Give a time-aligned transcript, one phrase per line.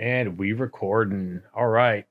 [0.00, 1.42] And we recording.
[1.54, 2.06] All right.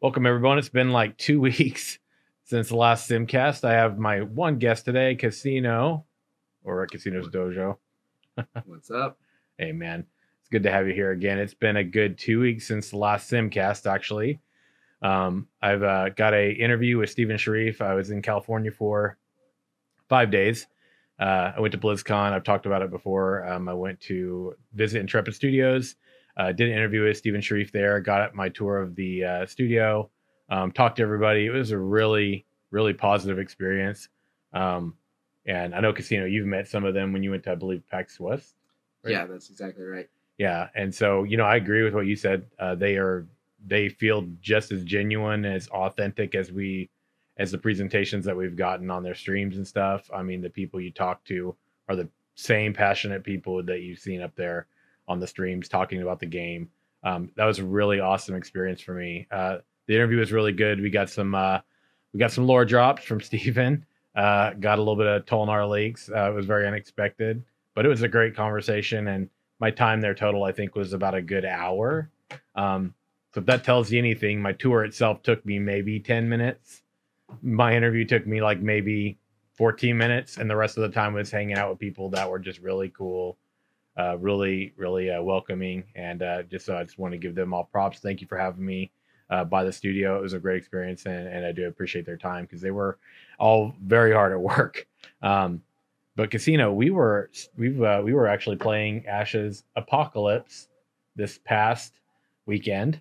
[0.00, 0.56] Welcome everyone.
[0.56, 1.98] It's been like two weeks
[2.44, 3.64] since the last Simcast.
[3.64, 6.04] I have my one guest today, Casino,
[6.62, 7.78] or at Casino's Dojo.
[8.66, 9.18] What's up?
[9.58, 10.06] Hey man,
[10.38, 11.40] it's good to have you here again.
[11.40, 14.38] It's been a good two weeks since the last Simcast, actually.
[15.02, 17.82] Um, I've uh, got a interview with Steven Sharif.
[17.82, 19.18] I was in California for
[20.08, 20.68] five days.
[21.18, 22.32] Uh, I went to BlizzCon.
[22.32, 23.44] I've talked about it before.
[23.44, 25.96] Um, I went to visit Intrepid Studios.
[26.38, 28.00] Uh, did an interview with Steven Sharif there.
[28.00, 30.08] Got my tour of the uh, studio.
[30.48, 31.46] Um, talked to everybody.
[31.46, 34.08] It was a really, really positive experience.
[34.52, 34.94] Um,
[35.46, 37.82] and I know Casino, you've met some of them when you went to, I believe,
[37.90, 38.54] PAX West.
[39.02, 39.12] Right?
[39.12, 40.08] Yeah, that's exactly right.
[40.38, 42.46] Yeah, and so you know, I agree with what you said.
[42.58, 43.26] Uh, they are
[43.66, 46.88] they feel just as genuine, as authentic as we
[47.38, 50.08] as the presentations that we've gotten on their streams and stuff.
[50.14, 51.56] I mean, the people you talk to
[51.88, 54.66] are the same passionate people that you've seen up there
[55.08, 56.68] on the streams talking about the game.
[57.02, 59.26] Um, that was a really awesome experience for me.
[59.30, 60.80] Uh, the interview was really good.
[60.80, 61.60] We got some uh,
[62.12, 63.84] we got some lore drops from Steven.
[64.14, 66.10] Uh, got a little bit of Tulnar leaks.
[66.14, 67.42] Uh, it was very unexpected,
[67.74, 69.08] but it was a great conversation.
[69.08, 72.10] And my time there total, I think, was about a good hour.
[72.54, 72.94] Um,
[73.32, 76.82] so if that tells you anything, my tour itself took me maybe 10 minutes
[77.42, 79.18] my interview took me like maybe
[79.54, 82.38] 14 minutes, and the rest of the time was hanging out with people that were
[82.38, 83.36] just really cool,
[83.98, 85.84] uh, really, really uh, welcoming.
[85.94, 87.98] And uh, just so I just want to give them all props.
[87.98, 88.90] Thank you for having me
[89.30, 90.16] uh, by the studio.
[90.18, 92.98] It was a great experience, and, and I do appreciate their time because they were
[93.38, 94.86] all very hard at work.
[95.20, 95.62] Um,
[96.14, 100.68] but Casino, we were we uh, we were actually playing Ashes Apocalypse
[101.16, 101.92] this past
[102.46, 103.00] weekend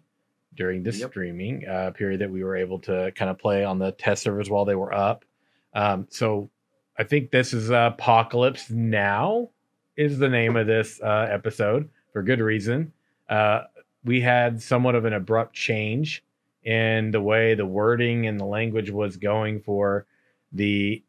[0.56, 1.10] during this yep.
[1.12, 4.50] streaming uh, period that we were able to kind of play on the test servers
[4.50, 5.26] while they were up.
[5.74, 6.50] Um, so
[6.98, 9.50] I think this is Apocalypse Now
[9.98, 12.94] is the name of this uh, episode for good reason.
[13.30, 13.64] Uh,
[14.06, 16.24] we had somewhat of an abrupt change
[16.64, 20.06] in the way the wording and the language was going for
[20.54, 21.04] the,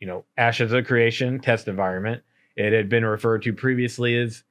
[0.00, 2.22] you know, Ashes of Creation test environment.
[2.56, 4.44] It had been referred to previously as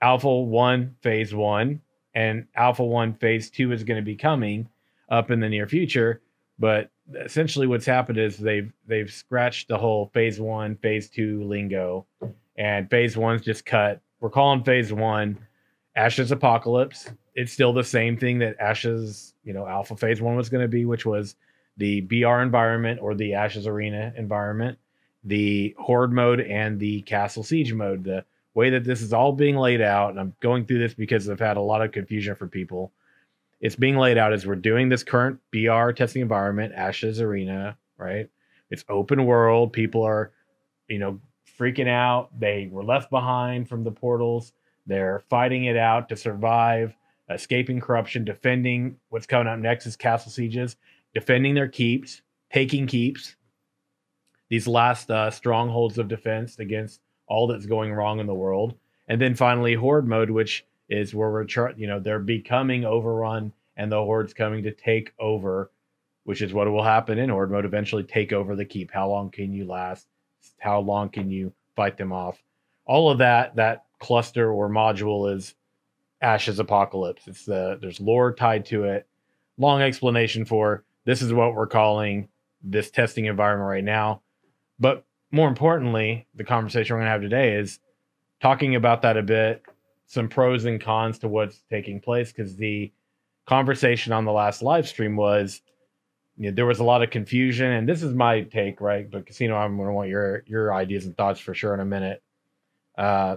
[0.00, 1.80] Alpha 1 Phase 1
[2.16, 4.68] and Alpha One Phase Two is going to be coming
[5.10, 6.22] up in the near future.
[6.58, 12.06] But essentially, what's happened is they've they've scratched the whole Phase One, Phase Two lingo,
[12.58, 14.00] and Phase One's just cut.
[14.20, 15.38] We're calling Phase One
[15.94, 17.10] Ashes Apocalypse.
[17.34, 20.68] It's still the same thing that Ashes, you know, Alpha Phase One was going to
[20.68, 21.36] be, which was
[21.76, 24.78] the BR environment or the Ashes Arena environment,
[25.24, 28.04] the Horde mode, and the Castle Siege mode.
[28.04, 28.24] The
[28.54, 31.38] way that this is all being laid out, and I'm going through this because I've
[31.38, 32.92] had a lot of confusion for people.
[33.60, 38.28] It's being laid out as we're doing this current BR testing environment, Ashes Arena, right?
[38.70, 39.72] It's open world.
[39.72, 40.32] People are,
[40.88, 41.20] you know,
[41.58, 42.28] freaking out.
[42.38, 44.52] They were left behind from the portals.
[44.86, 46.94] They're fighting it out to survive,
[47.30, 50.76] escaping corruption, defending what's coming up next is castle sieges,
[51.14, 52.22] defending their keeps,
[52.52, 53.36] taking keeps.
[54.48, 58.74] These last uh, strongholds of defense against all that's going wrong in the world.
[59.08, 63.52] And then finally, horde mode, which is where we're, tr- you know, they're becoming overrun
[63.76, 65.70] and the horde's coming to take over,
[66.24, 67.64] which is what will happen in horde mode.
[67.64, 68.92] Eventually, take over the keep.
[68.92, 70.06] How long can you last?
[70.58, 72.38] How long can you fight them off?
[72.84, 75.54] All of that, that cluster or module is
[76.20, 77.26] Ashes Apocalypse.
[77.26, 79.06] It's the there's lore tied to it.
[79.58, 82.28] Long explanation for this is what we're calling
[82.62, 84.22] this testing environment right now.
[84.78, 87.78] But more importantly, the conversation we're going to have today is
[88.40, 89.62] talking about that a bit,
[90.06, 92.32] some pros and cons to what's taking place.
[92.32, 92.92] Because the
[93.46, 95.62] conversation on the last live stream was
[96.36, 99.10] you know, there was a lot of confusion, and this is my take, right?
[99.10, 101.84] But Casino, I'm going to want your your ideas and thoughts for sure in a
[101.84, 102.22] minute.
[102.96, 103.36] Uh,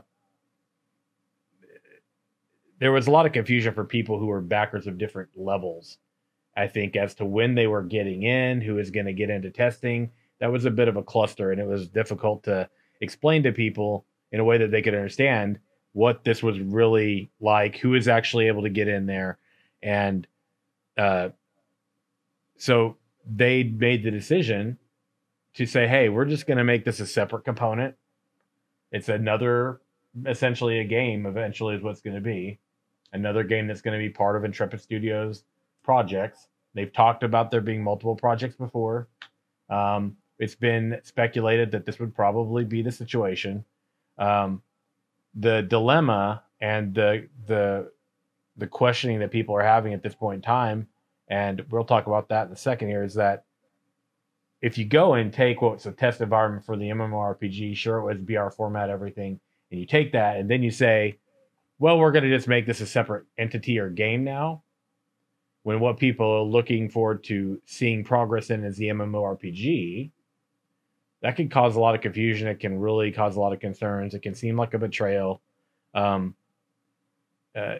[2.79, 5.97] there was a lot of confusion for people who were backers of different levels.
[6.55, 9.49] I think as to when they were getting in, who is going to get into
[9.49, 12.67] testing that was a bit of a cluster and it was difficult to
[13.01, 15.59] explain to people in a way that they could understand
[15.93, 19.37] what this was really like, who is actually able to get in there.
[19.81, 20.25] And
[20.97, 21.29] uh,
[22.59, 24.77] so they made the decision
[25.55, 27.95] to say, hey, we're just going to make this a separate component.
[28.91, 29.81] It's another,
[30.25, 32.59] essentially, a game, eventually, is what's going to be.
[33.13, 35.43] Another game that's going to be part of Intrepid Studios
[35.83, 36.49] projects.
[36.75, 39.07] They've talked about there being multiple projects before.
[39.69, 43.63] Um, it's been speculated that this would probably be the situation.
[44.17, 44.61] Um,
[45.33, 47.91] the dilemma and the the
[48.57, 50.87] the questioning that people are having at this point in time,
[51.29, 53.45] and we'll talk about that in a second here, is that
[54.61, 58.17] if you go and take what's a test environment for the MMORPG, sure it was
[58.17, 59.39] BR format, everything,
[59.71, 61.17] and you take that and then you say,
[61.77, 64.63] well, we're going to just make this a separate entity or game now.
[65.63, 70.11] When what people are looking forward to seeing progress in is the MMORPG,
[71.21, 72.47] that can cause a lot of confusion.
[72.47, 74.13] It can really cause a lot of concerns.
[74.13, 75.41] It can seem like a betrayal.
[75.93, 76.35] Um,
[77.55, 77.75] uh,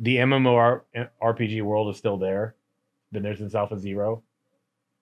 [0.00, 2.54] the MMORPG world is still there.
[3.12, 4.22] Been there since Alpha Zero.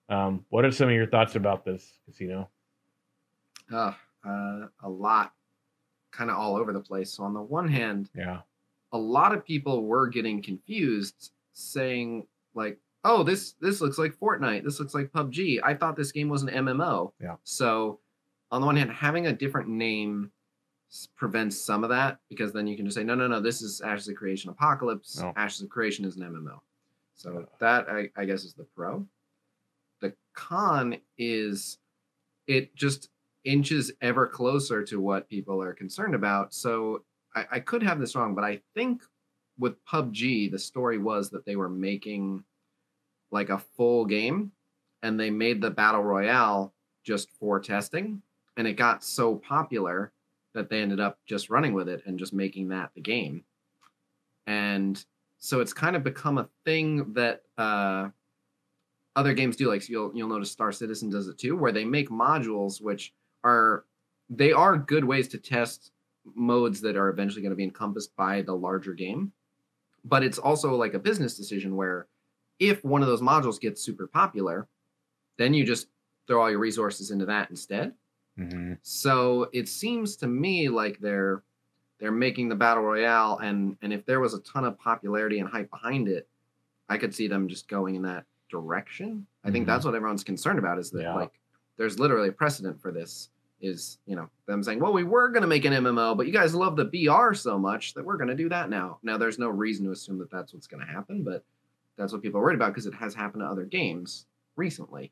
[0.09, 2.49] Um, what are some of your thoughts about this casino?
[3.71, 3.93] Uh,
[4.27, 5.31] uh, a lot,
[6.11, 7.13] kind of all over the place.
[7.13, 8.41] So on the one hand, Yeah.
[8.91, 14.65] a lot of people were getting confused, saying like, "Oh, this this looks like Fortnite.
[14.65, 15.61] This looks like PUBG.
[15.63, 17.37] I thought this game was an MMO." Yeah.
[17.43, 18.01] So
[18.51, 20.33] on the one hand, having a different name
[21.15, 23.39] prevents some of that because then you can just say, "No, no, no.
[23.39, 25.17] This is Ashes of Creation Apocalypse.
[25.21, 25.31] No.
[25.37, 26.59] Ashes of Creation is an MMO."
[27.21, 29.05] So that I, I guess is the pro.
[30.01, 31.77] The con is
[32.47, 33.09] it just
[33.43, 36.51] inches ever closer to what people are concerned about.
[36.51, 37.03] So
[37.35, 39.03] I, I could have this wrong, but I think
[39.59, 42.43] with PUBG, the story was that they were making
[43.31, 44.51] like a full game
[45.03, 46.73] and they made the battle royale
[47.03, 48.23] just for testing.
[48.57, 50.11] And it got so popular
[50.55, 53.43] that they ended up just running with it and just making that the game.
[54.47, 55.03] And
[55.41, 58.09] so it's kind of become a thing that uh,
[59.15, 59.67] other games do.
[59.67, 63.85] Like you'll you'll notice Star Citizen does it too, where they make modules which are
[64.29, 65.91] they are good ways to test
[66.35, 69.31] modes that are eventually going to be encompassed by the larger game.
[70.05, 72.07] But it's also like a business decision where
[72.59, 74.67] if one of those modules gets super popular,
[75.39, 75.87] then you just
[76.27, 77.93] throw all your resources into that instead.
[78.37, 78.73] Mm-hmm.
[78.83, 81.41] So it seems to me like they're
[82.01, 85.47] they're making the battle royale, and and if there was a ton of popularity and
[85.47, 86.27] hype behind it,
[86.89, 89.25] I could see them just going in that direction.
[89.45, 89.67] I think Mhm.
[89.67, 91.13] that's what everyone's concerned about is that Yeah.
[91.15, 91.39] like
[91.77, 93.29] there's literally a precedent for this.
[93.61, 96.55] Is you know them saying, well, we were gonna make an MMO, but you guys
[96.55, 98.97] love the BR so much that we're gonna do that now.
[99.03, 101.45] Now there's no reason to assume that that's what's gonna happen, but
[101.95, 104.25] that's what people are worried about because it has happened to other games
[104.55, 105.11] recently.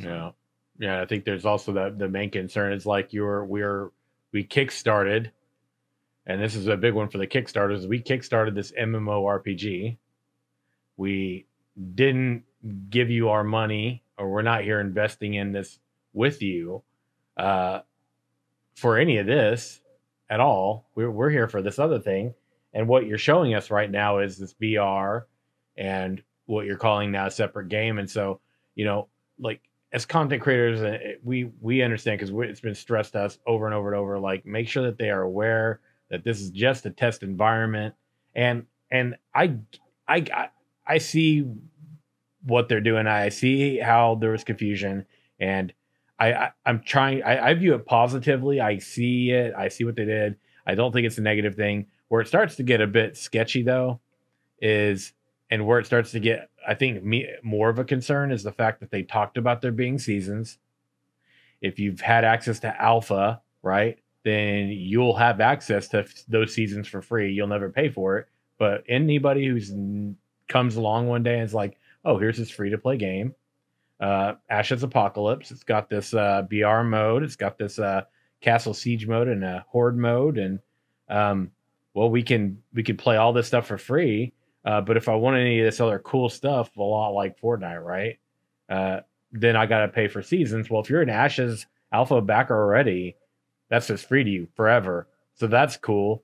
[0.00, 0.30] So- Yeah.
[0.78, 3.90] Yeah, I think there's also that the main concern is like you're we're
[4.30, 5.32] we kickstarted
[6.28, 7.88] and this is a big one for the kickstarters.
[7.88, 9.96] We kickstarted this MMORPG.
[10.98, 11.46] We
[11.94, 12.44] didn't
[12.90, 15.78] give you our money or we're not here investing in this
[16.12, 16.82] with you
[17.36, 17.80] uh
[18.74, 19.80] for any of this
[20.28, 20.90] at all.
[20.94, 22.34] We're we're here for this other thing.
[22.74, 25.26] And what you're showing us right now is this BR
[25.76, 27.98] and what you're calling now a separate game.
[27.98, 28.40] And so,
[28.74, 29.08] you know,
[29.38, 33.66] like as content creators, uh, we we understand because it's been stressed to us over
[33.66, 34.18] and over and over.
[34.18, 37.94] Like, make sure that they are aware that this is just a test environment,
[38.34, 39.56] and and I
[40.06, 40.48] I
[40.86, 41.44] I, see
[42.44, 43.06] what they're doing.
[43.06, 45.04] I see how there was confusion,
[45.38, 45.72] and
[46.18, 47.22] I, I I'm trying.
[47.22, 48.60] I, I view it positively.
[48.60, 49.54] I see it.
[49.54, 50.36] I see what they did.
[50.66, 51.86] I don't think it's a negative thing.
[52.08, 54.00] Where it starts to get a bit sketchy, though,
[54.60, 55.12] is
[55.50, 58.52] and where it starts to get i think me more of a concern is the
[58.52, 60.58] fact that they talked about there being seasons
[61.60, 66.86] if you've had access to alpha right then you'll have access to f- those seasons
[66.86, 67.32] for free.
[67.32, 68.28] You'll never pay for it.
[68.58, 70.16] But anybody who's n-
[70.48, 73.34] comes along one day and is like oh here's this free to play game.
[74.00, 75.50] Uh ashes apocalypse.
[75.50, 77.22] It's got this uh br mode.
[77.22, 78.02] It's got this uh
[78.40, 80.38] castle siege mode and a horde mode.
[80.38, 80.60] And
[81.08, 81.50] um
[81.94, 84.32] well we can we can play all this stuff for free.
[84.64, 87.82] Uh, but if I want any of this other cool stuff, a lot like Fortnite,
[87.82, 88.18] right?
[88.68, 89.00] Uh,
[89.32, 90.68] then I got to pay for seasons.
[90.68, 93.16] Well, if you're an Ashes Alpha backer already,
[93.68, 95.06] that's just free to you forever.
[95.34, 96.22] So that's cool.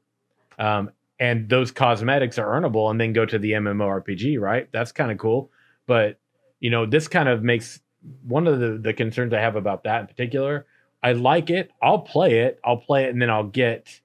[0.59, 4.69] Um, and those cosmetics are earnable and then go to the MMORPG, right?
[4.73, 5.51] That's kind of cool.
[5.87, 6.19] But,
[6.61, 7.81] you know, this kind of makes
[8.27, 10.67] one of the, the concerns I have about that in particular.
[11.03, 11.71] I like it.
[11.83, 12.59] I'll play it.
[12.65, 14.01] I'll play it and then I'll get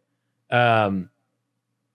[0.51, 1.10] um,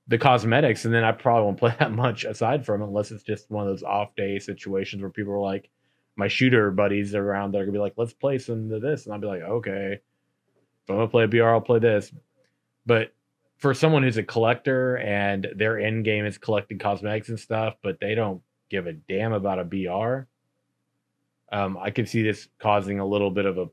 [0.07, 3.23] the cosmetics, and then I probably won't play that much aside from it unless it's
[3.23, 5.71] just one of those off day situations where people are like,
[6.17, 9.15] my shooter buddies around that are gonna be like, let's play some of this, and
[9.15, 10.01] I'll be like, okay,
[10.89, 12.13] I'm gonna play a BR, I'll play this.
[12.87, 13.13] But
[13.57, 17.99] for someone who's a collector and their end game is collecting cosmetics and stuff, but
[18.01, 20.27] they don't give a damn about a BR,
[21.53, 23.69] um, I could see this causing a little bit of a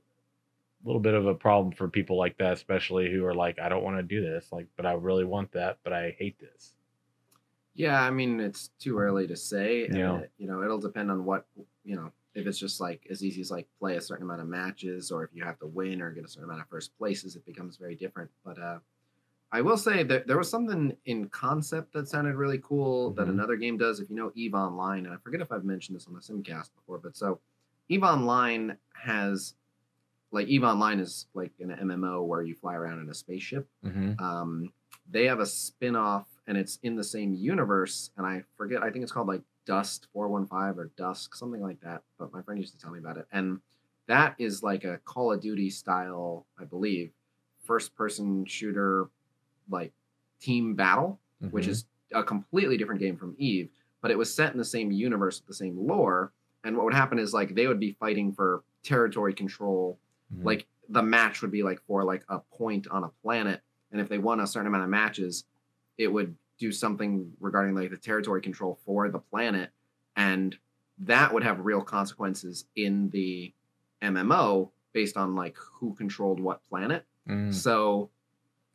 [0.83, 3.83] little bit of a problem for people like that, especially who are like, I don't
[3.83, 6.73] want to do this, like, but I really want that, but I hate this.
[7.75, 9.87] Yeah, I mean it's too early to say.
[9.91, 10.17] Yeah.
[10.19, 11.45] it- you know, it'll depend on what
[11.83, 12.11] you know.
[12.33, 15.23] If it's just like as easy as like play a certain amount of matches, or
[15.23, 17.77] if you have to win or get a certain amount of first places, it becomes
[17.77, 18.29] very different.
[18.45, 18.79] But uh,
[19.51, 23.31] I will say that there was something in concept that sounded really cool that Mhm.
[23.31, 23.99] another game does.
[23.99, 26.69] If you know Eve Online, and I forget if I've mentioned this on the Simcast
[26.75, 27.39] before, but so
[27.89, 29.55] Eve Online has
[30.31, 34.23] like Eve Online is like an MMO where you fly around in a spaceship Mm-hmm.
[34.23, 34.71] um,
[35.09, 38.11] they have a spin-off and it's in the same universe.
[38.15, 42.01] And I forget, I think it's called like Dust 415 or Dusk, something like that.
[42.17, 43.27] But my friend used to tell me about it.
[43.31, 43.59] And
[44.07, 47.11] that is like a Call of Duty style, I believe,
[47.63, 49.09] first person shooter,
[49.69, 49.93] like
[50.39, 51.53] team battle, mm-hmm.
[51.53, 53.69] which is a completely different game from Eve,
[54.01, 56.33] but it was set in the same universe with the same lore.
[56.63, 59.97] And what would happen is like they would be fighting for territory control.
[60.33, 60.45] Mm-hmm.
[60.45, 63.61] Like the match would be like for like a point on a planet.
[63.91, 65.45] And if they won a certain amount of matches,
[65.97, 69.71] it would do something regarding like the territory control for the planet.
[70.15, 70.55] And
[70.99, 73.51] that would have real consequences in the
[74.03, 77.03] MMO based on like who controlled what planet.
[77.27, 77.51] Mm.
[77.51, 78.11] So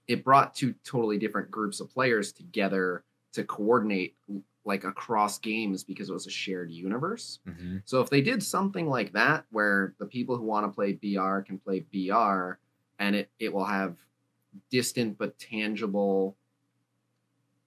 [0.09, 4.17] it brought two totally different groups of players together to coordinate
[4.65, 7.39] like across games because it was a shared universe.
[7.49, 7.79] Mm-hmm.
[7.85, 11.39] So if they did something like that where the people who want to play BR
[11.43, 12.59] can play BR
[12.99, 13.95] and it it will have
[14.73, 16.37] distant but tangible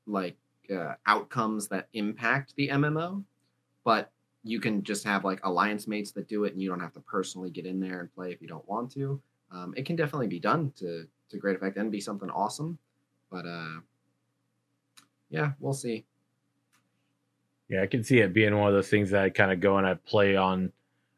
[0.10, 0.38] like
[0.74, 3.24] uh, outcomes that impact the MMO,
[3.84, 4.12] but
[4.44, 7.00] you can just have like alliance mates that do it and you don't have to
[7.02, 9.22] personally get in there and play if you don't want to.
[9.52, 12.78] Um, it can definitely be done to to great effect and be something awesome.
[13.32, 13.80] But uh
[15.30, 16.06] yeah, we'll see.
[17.68, 19.78] Yeah, I can see it being one of those things that I kind of go
[19.78, 20.72] and I play on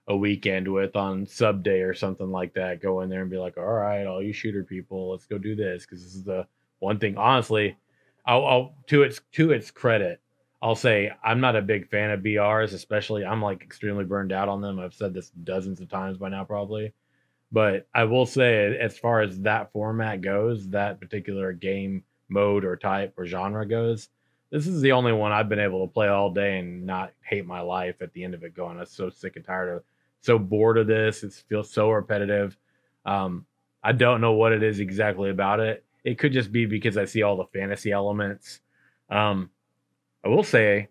[0.07, 2.81] a weekend with on sub day or something like that.
[2.81, 5.55] Go in there and be like, all right, all you shooter people, let's go do
[5.55, 6.45] this because this is the
[6.79, 7.15] one thing.
[7.17, 7.77] Honestly,
[8.25, 10.22] I'll, I'll to its to its credit,
[10.62, 14.50] I'll say I'm not a big fan of BRs, especially I'm like extremely burned out
[14.50, 14.80] on them.
[14.80, 16.94] I've said this dozens of times by now, probably.
[17.51, 22.78] But I will say, as far as that format goes, that particular game mode or
[22.78, 24.10] type or genre goes,
[24.51, 27.46] this is the only one I've been able to play all day and not hate
[27.46, 28.56] my life at the end of it.
[28.56, 29.84] Going, I'm so sick and tired of,
[30.22, 31.24] so bored of this.
[31.24, 32.56] It feels so repetitive.
[33.06, 33.46] Um,
[33.84, 35.84] I don't know what it is exactly about it.
[36.03, 38.60] It could just be because I see all the fantasy elements.
[39.10, 39.50] Um,
[40.24, 40.89] I will say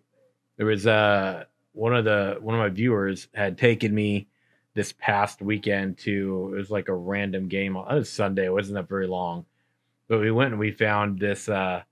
[0.57, 4.27] there was uh one of the one of my viewers had taken me
[4.73, 7.75] this past weekend to it was like a random game.
[7.75, 8.45] It was Sunday.
[8.45, 9.45] It wasn't that very long,
[10.07, 11.49] but we went and we found this.
[11.49, 11.83] Uh,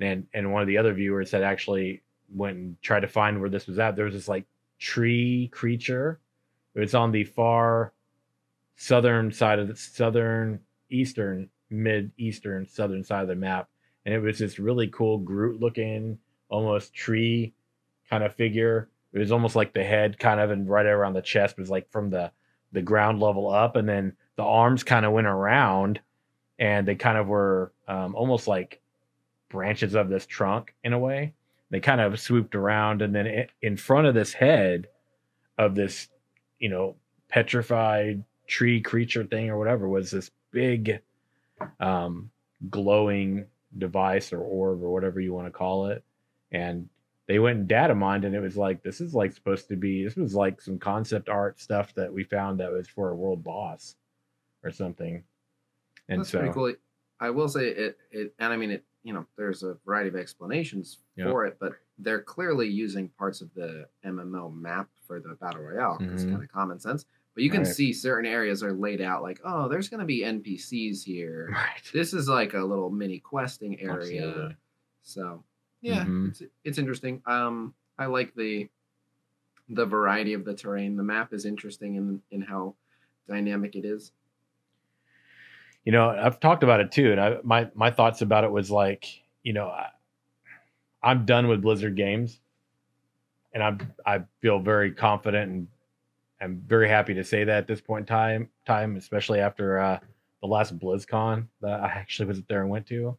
[0.00, 2.02] and and one of the other viewers had actually
[2.34, 3.96] went and tried to find where this was at.
[3.96, 4.46] There was this like
[4.78, 6.20] tree creature.
[6.74, 7.92] It's on the far
[8.76, 13.68] southern side of the southern eastern mid eastern southern side of the map,
[14.04, 16.18] and it was this really cool Groot looking
[16.48, 17.52] almost tree
[18.08, 18.88] kind of figure.
[19.12, 21.90] It was almost like the head kind of and right around the chest was like
[21.90, 22.30] from the
[22.72, 26.00] the ground level up, and then the arms kind of went around,
[26.58, 28.80] and they kind of were um, almost like
[29.48, 31.34] branches of this trunk in a way.
[31.70, 34.88] They kind of swooped around, and then in front of this head
[35.58, 36.08] of this,
[36.58, 36.96] you know,
[37.28, 41.00] petrified tree creature thing or whatever was this big,
[41.80, 42.30] um,
[42.70, 43.46] glowing
[43.78, 46.04] device or orb or whatever you want to call it,
[46.52, 46.88] and
[47.26, 50.04] they went and data mined and it was like this is like supposed to be
[50.04, 53.42] this was like some concept art stuff that we found that was for a world
[53.42, 53.96] boss
[54.64, 55.22] or something
[56.08, 56.72] and That's so pretty cool.
[57.20, 60.16] i will say it it and i mean it you know there's a variety of
[60.16, 61.30] explanations yep.
[61.30, 65.98] for it but they're clearly using parts of the mmo map for the battle royale
[65.98, 66.14] mm-hmm.
[66.14, 67.06] it's kind of common sense
[67.36, 67.68] but you can right.
[67.68, 71.82] see certain areas are laid out like oh there's going to be npcs here right
[71.92, 74.56] this is like a little mini questing area Absolutely.
[75.02, 75.44] so
[75.86, 76.28] yeah, mm-hmm.
[76.28, 77.22] it's it's interesting.
[77.26, 78.68] Um, I like the
[79.68, 80.96] the variety of the terrain.
[80.96, 82.74] The map is interesting in in how
[83.28, 84.10] dynamic it is.
[85.84, 88.70] You know, I've talked about it too, and I, my my thoughts about it was
[88.70, 89.06] like,
[89.44, 89.90] you know, I,
[91.02, 92.40] I'm done with Blizzard games,
[93.52, 95.68] and I'm I feel very confident and
[96.40, 99.98] I'm very happy to say that at this point in time, time especially after uh,
[100.42, 103.16] the last BlizzCon that I actually was there and went to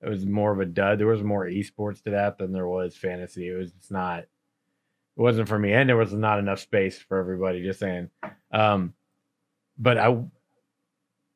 [0.00, 0.98] it was more of a dud.
[0.98, 3.48] There was more esports to that than there was fantasy.
[3.48, 4.20] It was just not.
[4.20, 4.28] It
[5.22, 7.62] wasn't for me, and there was not enough space for everybody.
[7.62, 8.08] Just saying.
[8.52, 8.94] Um,
[9.76, 10.22] but I,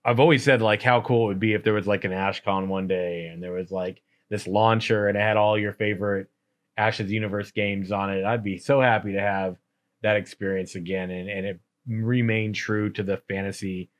[0.05, 2.69] I've always said like how cool it would be if there was like an AshCon
[2.69, 6.31] one day, and there was like this launcher, and it had all your favorite
[6.76, 8.25] Ashes Universe games on it.
[8.25, 9.57] I'd be so happy to have
[10.02, 13.90] that experience again, and and it remained true to the fantasy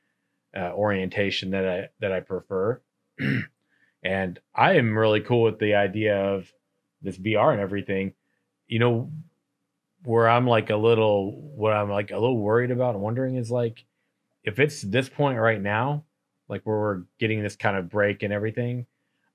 [0.55, 2.81] uh, orientation that I that I prefer.
[4.03, 6.51] And I am really cool with the idea of
[7.01, 8.13] this BR and everything.
[8.67, 9.11] You know,
[10.03, 13.49] where I'm like a little, what I'm like a little worried about and wondering is
[13.49, 13.85] like,
[14.43, 16.03] if it's this point right now,
[16.49, 18.85] like where we're getting this kind of break and everything,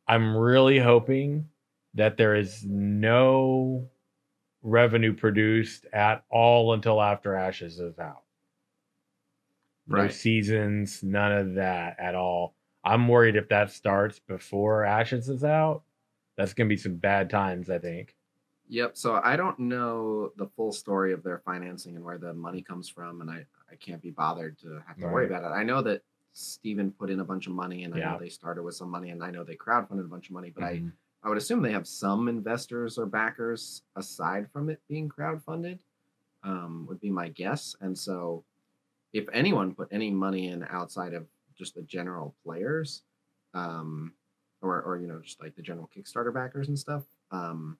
[0.06, 1.48] I'm really hoping
[1.94, 3.88] that there is no
[4.62, 8.24] revenue produced at all until after Ashes is out.
[9.86, 10.04] Right.
[10.04, 12.54] No seasons, none of that at all.
[12.84, 15.82] I'm worried if that starts before Ashes is out,
[16.36, 17.70] that's gonna be some bad times.
[17.70, 18.14] I think.
[18.68, 18.96] Yep.
[18.98, 22.88] So I don't know the full story of their financing and where the money comes
[22.88, 25.54] from, and I I can't be bothered to have to worry about it.
[25.54, 28.12] I know that Steven put in a bunch of money, and I Yeah.
[28.12, 30.50] know they started with some money, and I know they crowdfunded a bunch of money,
[30.50, 30.92] but I Mhm.
[31.22, 35.78] I would assume they have some investors or backers aside from it being crowdfunded.
[36.44, 37.74] Um, would be my guess.
[37.80, 38.44] And so,
[39.12, 43.02] if anyone put any money in outside of just the general players,
[43.54, 44.12] um,
[44.62, 47.76] or or you know just like the general Kickstarter backers and stuff, um,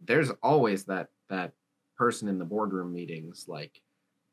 [0.00, 1.52] there's always that that
[1.96, 3.82] person in the boardroom meetings like,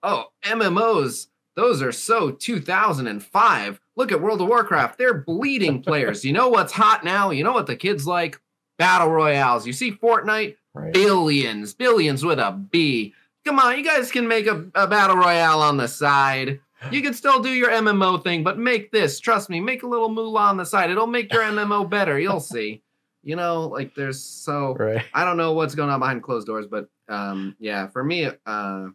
[0.03, 1.27] oh MMOs.
[1.55, 3.79] Those are so 2005.
[3.95, 4.97] Look at World of Warcraft.
[4.97, 6.25] They're bleeding players.
[6.25, 7.31] You know what's hot now?
[7.31, 8.39] You know what the kids like?
[8.77, 9.65] Battle royales.
[9.65, 10.57] You see Fortnite?
[10.73, 10.93] Right.
[10.93, 11.73] Billions.
[11.73, 13.13] Billions with a B.
[13.45, 16.59] Come on, you guys can make a, a battle royale on the side.
[16.91, 19.19] You can still do your MMO thing, but make this.
[19.19, 20.89] Trust me, make a little moolah on the side.
[20.89, 22.19] It'll make your MMO better.
[22.19, 22.81] You'll see.
[23.23, 25.03] You know, like there's so Right.
[25.13, 28.87] I don't know what's going on behind closed doors, but um, yeah, for me, uh,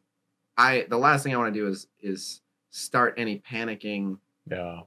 [0.57, 2.41] I the last thing I want to do is is
[2.71, 4.19] start any panicking
[4.51, 4.81] Yeah.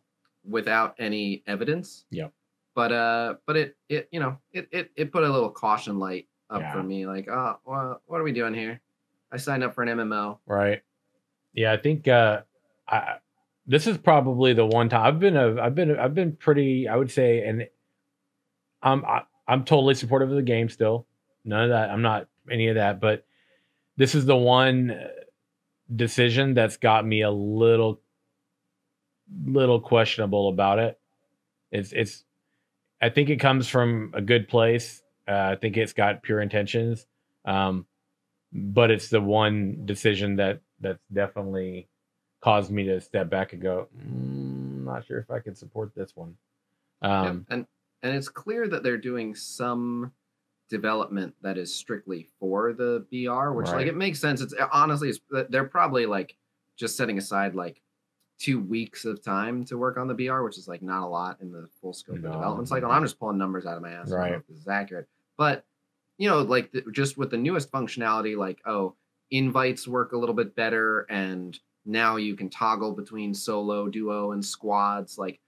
[0.43, 2.05] without any evidence.
[2.09, 2.27] Yeah.
[2.75, 6.27] But uh, but it it you know it it it put a little caution light
[6.49, 6.73] up Yeah.
[6.73, 8.81] for me, like oh well, what are we doing here?
[9.31, 10.39] I signed up for an MMO.
[10.47, 10.81] Right.
[11.53, 12.41] Yeah, I think uh
[12.87, 13.17] I
[13.67, 16.95] this is probably the one time I've been a I've been I've been pretty I
[16.95, 17.67] would say and
[18.81, 21.05] I'm I, I'm totally supportive of the game still.
[21.45, 21.89] None of that.
[21.89, 23.25] I'm not any of that, but
[23.97, 25.07] this is the one uh,
[25.95, 28.01] decision that's got me a little
[29.45, 30.99] little questionable about it.
[31.71, 32.23] It's it's
[33.01, 35.01] I think it comes from a good place.
[35.27, 37.05] Uh, I think it's got pure intentions.
[37.45, 37.85] Um
[38.51, 41.87] but it's the one decision that that's definitely
[42.41, 46.15] caused me to step back and go, mm, not sure if I can support this
[46.15, 46.35] one.
[47.01, 47.11] Yep.
[47.11, 47.65] Um, and
[48.03, 50.11] and it's clear that they're doing some
[50.73, 54.41] development that is strictly for the BR, which like it makes sense.
[54.41, 56.35] It's honestly it's, they're probably like
[56.75, 57.81] just setting aside like
[58.39, 61.37] two weeks of time to work on the BR, which is like not a lot
[61.41, 62.27] in the full scope No.
[62.27, 62.91] of development cycle.
[62.91, 64.07] I'm just pulling numbers out of my ass.
[64.07, 64.33] I don't know Right.
[64.33, 65.07] if this is accurate,
[65.37, 65.63] but
[66.17, 68.95] you know, like the, just with the newest functionality, like oh,
[69.31, 74.43] invites work a little bit better, and now you can toggle between solo, duo, and
[74.43, 75.17] squads.
[75.17, 75.39] Like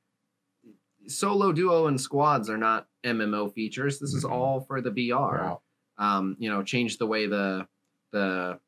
[1.07, 3.99] solo, duo, and squads are not MMO features.
[3.99, 4.31] This is Mhm.
[4.31, 5.61] all for the BR wow.
[5.97, 7.67] um, you know, change the way the
[8.11, 8.59] the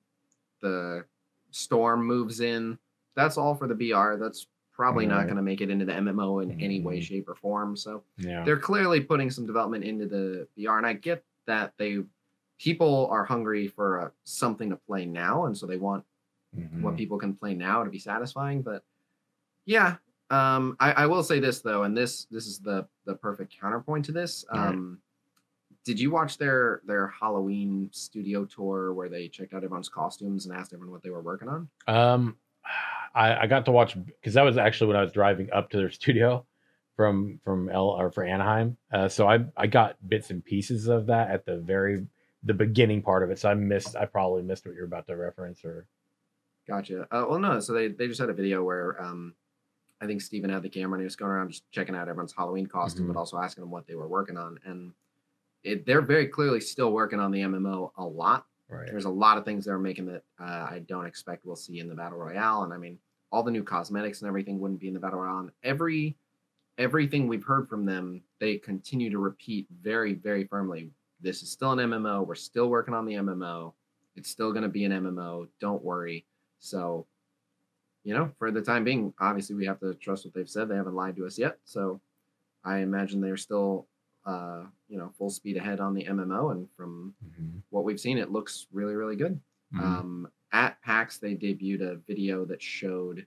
[0.62, 1.06] the
[1.52, 2.78] storm moves in.
[3.16, 4.16] That's all for the BR.
[4.18, 7.04] That's probably not going to make it into the MMO in any way, Mhm.
[7.04, 7.76] shape, or form.
[7.76, 8.44] So Yeah.
[8.44, 12.04] they're clearly putting some development into the BR, and I get that they
[12.60, 16.06] people are hungry for uh something to play now, and so they want
[16.82, 16.98] what Mhm.
[16.98, 18.62] people can play now to be satisfying.
[18.62, 18.84] But
[19.66, 19.98] yeah,
[20.30, 24.06] um, I, I will say this though, and this this is the the perfect counterpoint
[24.06, 24.46] to this.
[24.50, 25.00] Um,
[25.86, 30.56] did you watch their their Halloween studio tour where they checked out everyone's costumes and
[30.56, 31.70] asked everyone what they were working on?
[31.88, 32.38] Um,
[33.16, 35.78] I, I got to watch because that was actually when I was driving up to
[35.78, 36.46] their studio
[36.98, 38.76] from from L or for Anaheim.
[38.92, 42.06] Uh, so I I got bits and pieces of that at the very
[42.44, 43.40] the beginning part of it.
[43.40, 45.88] So I missed I probably missed what you're about to reference or
[46.68, 47.04] Gotcha.
[47.04, 47.62] Uh, well, no.
[47.62, 49.34] So they they just had a video where um,
[50.00, 52.34] I think Steven had the camera and he was going around just checking out everyone's
[52.34, 53.14] Halloween costume, Mhm.
[53.14, 54.60] but also asking them what they were working on.
[54.66, 54.94] And
[55.64, 58.46] it, they're very clearly still working on the MMO a lot.
[58.70, 58.86] right.
[58.88, 61.88] There's a lot of things they're making that uh, I don't expect we'll see in
[61.88, 62.64] the battle royale.
[62.64, 63.00] And I mean,
[63.32, 65.40] all the new cosmetics and everything wouldn't be in the battle royale.
[65.40, 66.18] And every
[66.78, 70.92] everything we've heard from them, they continue to repeat very, very firmly.
[71.22, 72.24] This is still an MMO.
[72.28, 73.74] We're still working on the MMO.
[74.16, 75.48] It's still going to be an MMO.
[75.60, 76.26] Don't worry.
[76.60, 77.08] So,
[78.04, 80.70] you know, for the time being, obviously we have to trust what they've said.
[80.70, 81.58] They haven't lied to us yet.
[81.66, 82.00] So,
[82.64, 83.88] I imagine they're still,
[84.26, 86.52] uh, you know, full speed ahead on the MMO.
[86.52, 87.62] And from Mhm.
[87.70, 89.40] what we've seen, it looks really, really good.
[89.74, 89.80] Mhm.
[89.80, 93.26] Um, at PAX, they debuted a video that showed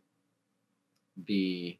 [1.26, 1.78] the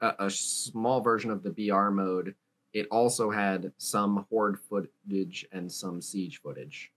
[0.00, 2.34] a, a small version of the BR mode.
[2.72, 6.92] It also had some horde footage and some siege footage,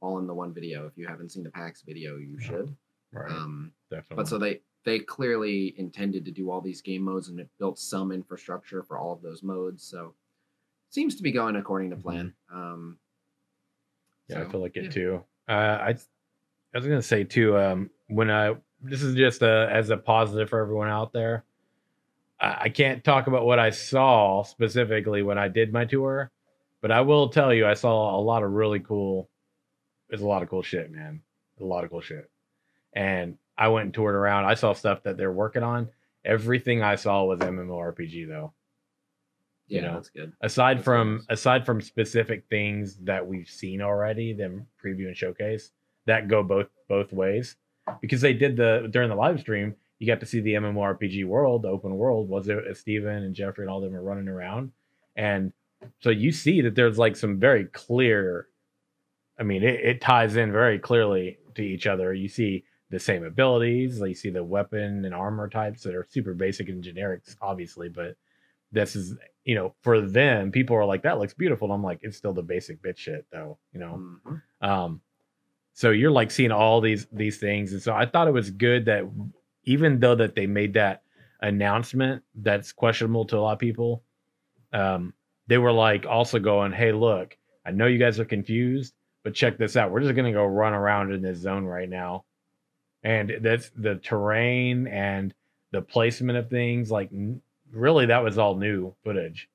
[0.00, 0.86] all in the one video.
[0.86, 2.76] If you haven't seen the PAX video, you should.
[3.12, 3.30] right.
[3.30, 4.16] Um, Definitely.
[4.16, 7.78] but so they they clearly intended to do all these game modes and it built
[7.78, 9.82] some infrastructure for all of those modes.
[9.84, 10.14] So
[10.90, 12.32] seems to be going according to plan.
[12.52, 12.98] Um,
[14.28, 14.90] Yeah, I feel like it yeah.
[14.90, 15.24] too.
[15.48, 15.88] Uh, I
[16.74, 17.58] I was gonna say too.
[17.58, 21.44] Um, when I this is just a, as a positive for everyone out there.
[22.40, 26.30] I, I can't talk about what I saw specifically when I did my tour,
[26.80, 29.28] but I will tell you I saw a lot of really cool.
[30.08, 31.20] There's a lot of cool shit, man.
[31.60, 32.30] A lot of cool shit,
[32.94, 34.46] and I went and toured around.
[34.46, 35.90] I saw stuff that they're working on.
[36.24, 38.54] Everything I saw was MMORPG though.
[39.68, 40.32] Yeah, you know, that's good.
[40.40, 41.38] aside That's from nice.
[41.38, 45.70] aside from specific things that we've seen already, them preview and showcase
[46.06, 47.56] that go both both ways,
[48.00, 49.76] because they did the during the live stream.
[49.98, 52.28] You got to see the MMORPG world, the open world.
[52.28, 54.72] Was it uh, Steven and Jeffrey and all them are running around,
[55.14, 55.52] and
[56.00, 58.48] so you see that there's like some very clear.
[59.38, 62.12] I mean, it, it ties in very clearly to each other.
[62.12, 66.06] You see the same abilities, like you see the weapon and armor types that are
[66.08, 68.16] super basic and generics, obviously, but
[68.72, 71.98] this is you know for them people are like that looks beautiful and i'm like
[72.02, 74.42] it's still the basic bitch shit though you know Mhm.
[74.60, 75.00] um
[75.72, 78.84] so you're like seeing all these these things and so i thought it was good
[78.84, 79.04] that
[79.64, 81.02] even though that they made that
[81.40, 84.04] announcement that's questionable to a lot of people
[84.72, 85.12] um
[85.48, 89.58] they were like also going hey look i know you guys are confused but check
[89.58, 92.24] this out we're just gonna go run around in this zone right now
[93.02, 95.32] and that's the terrain and
[95.72, 97.10] the placement of things like
[97.72, 99.48] really that was all new footage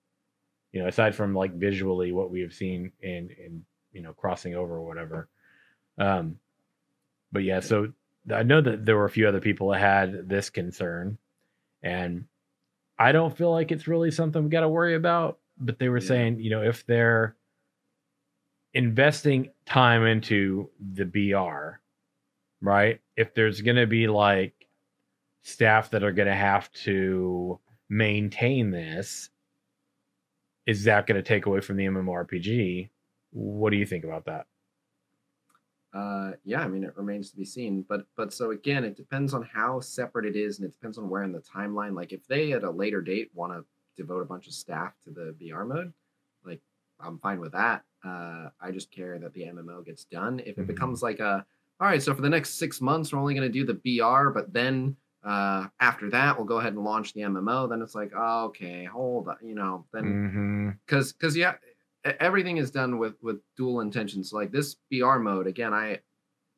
[0.72, 4.56] you know aside from like visually what we have seen in in you know crossing
[4.56, 5.28] over or whatever
[5.98, 6.38] um
[7.32, 7.92] but yeah so
[8.34, 11.18] i know that there were a few other people that had this concern
[11.84, 12.26] and
[12.98, 16.00] i don't feel like it's really something we got to worry about but they were
[16.00, 16.08] Yeah.
[16.08, 17.36] saying you know if they're
[18.74, 21.78] investing time into the br
[22.68, 24.68] right if there's going to be like
[25.44, 29.30] staff that are going to have to maintain this
[30.66, 32.90] is that going to take away from the mmorpg
[33.32, 34.48] what do you think about that
[35.94, 37.84] Uh, yeah, I mean, it remains to be seen.
[37.88, 41.10] But but so again, it depends on how separate it is, and it depends on
[41.10, 41.96] where in the timeline.
[41.96, 45.12] Like if they at a later date want to devote a bunch of staff to
[45.12, 45.94] the BR mode,
[46.44, 46.62] like
[47.00, 47.84] I'm fine with that.
[48.04, 50.40] Uh, I just care that the MMO gets done.
[50.40, 50.68] If it Mhm.
[50.68, 51.46] becomes like a,
[51.80, 54.30] all right, so for the next six months we're only going to do the BR,
[54.30, 57.70] but then uh, after that we'll go ahead and launch the MMO.
[57.70, 60.70] Then it's like, oh, okay, hold on, you know, then mm-hmm.
[60.86, 61.56] because because yeah
[62.20, 66.00] everything is done with with dual intentions like this br mode again i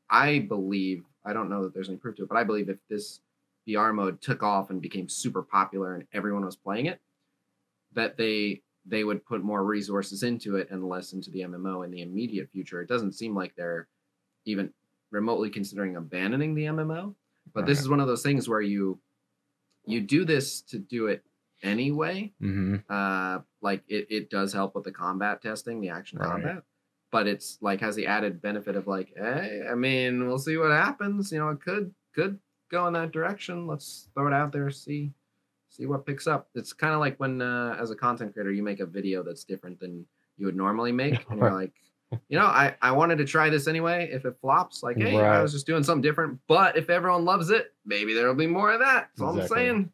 [0.10, 2.78] i believe i don't know that there's any proof to it but i believe if
[2.90, 3.22] this
[3.66, 7.00] br mode took off and became super popular and everyone was playing it
[7.94, 11.92] that they they would put more resources into it and less into the mmo in
[11.92, 13.88] the immediate future it doesn't seem like they're
[14.46, 14.72] even
[15.12, 17.14] remotely considering abandoning the mmo
[17.54, 19.00] but this is one of those things where you
[19.86, 21.24] you do this to do it
[21.64, 22.32] anyway.
[22.42, 22.76] Mm-hmm.
[22.90, 26.30] uh like it, it does help with the combat testing the action Right.
[26.30, 26.64] combat
[27.12, 30.72] but it's like has the added benefit of like hey i mean we'll see what
[30.72, 32.38] happens you know it could could
[32.70, 33.66] go in that direction.
[33.66, 35.14] Let's throw it out there see
[35.70, 36.50] see what picks up.
[36.54, 39.46] It's kind of like when uh, as a content creator you make a video that's
[39.46, 40.06] different than
[40.38, 41.74] you would normally make and you're like
[42.30, 44.10] you know i i wanted to try this anyway.
[44.12, 46.40] If it flops like hey i was just doing something different.
[46.48, 49.10] But if everyone loves it maybe there'll be more of that.
[49.18, 49.92] That's all i'm saying.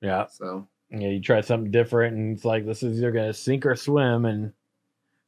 [0.00, 0.26] Yeah.
[0.26, 0.68] So.
[0.90, 3.74] Yeah you try something different and it's like this is either going to sink or
[3.74, 4.26] swim.
[4.26, 4.52] And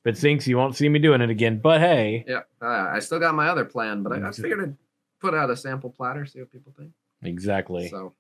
[0.05, 1.59] if it sinks you won't see me doing it again.
[1.59, 2.25] But hey.
[2.29, 4.37] Yeah, uh, I still got my other plan, but I, I Mhm.
[4.43, 4.77] figured I'd
[5.21, 6.93] put out a sample platter, see what people think.
[7.23, 7.89] exactly.
[7.89, 8.13] So,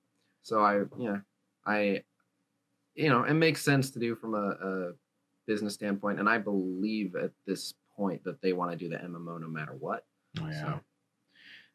[0.42, 1.18] so I, yeah,
[1.66, 2.02] I,
[2.94, 4.92] you know, it makes sense to do from a, a
[5.46, 9.40] business standpoint, and I believe at this point that they want to do the MMO
[9.40, 10.04] no matter what.
[10.40, 10.60] Oh, yeah.
[10.62, 10.80] So,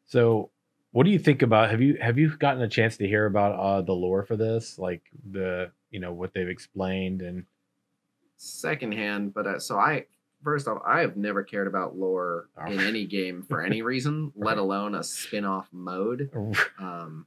[0.06, 0.50] So,
[0.92, 1.70] what do you think about?
[1.70, 4.78] Have you have you gotten a chance to hear about uh, the lore for this,
[4.78, 7.44] like the you know what they've explained and
[8.36, 10.06] secondhand, but uh, so I.
[10.44, 12.66] First off, I have never cared about lore Oh.
[12.68, 16.30] in any game for any reason, let alone a spin-off mode.
[16.80, 17.26] Um,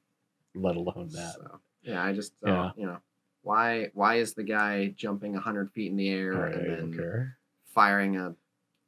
[0.54, 1.36] let alone that.
[1.36, 2.72] So yeah, I just uh, Yeah.
[2.76, 2.98] you know
[3.46, 7.26] why why is the guy jumping hundred feet in the air Right, and then okay.
[7.66, 8.36] firing a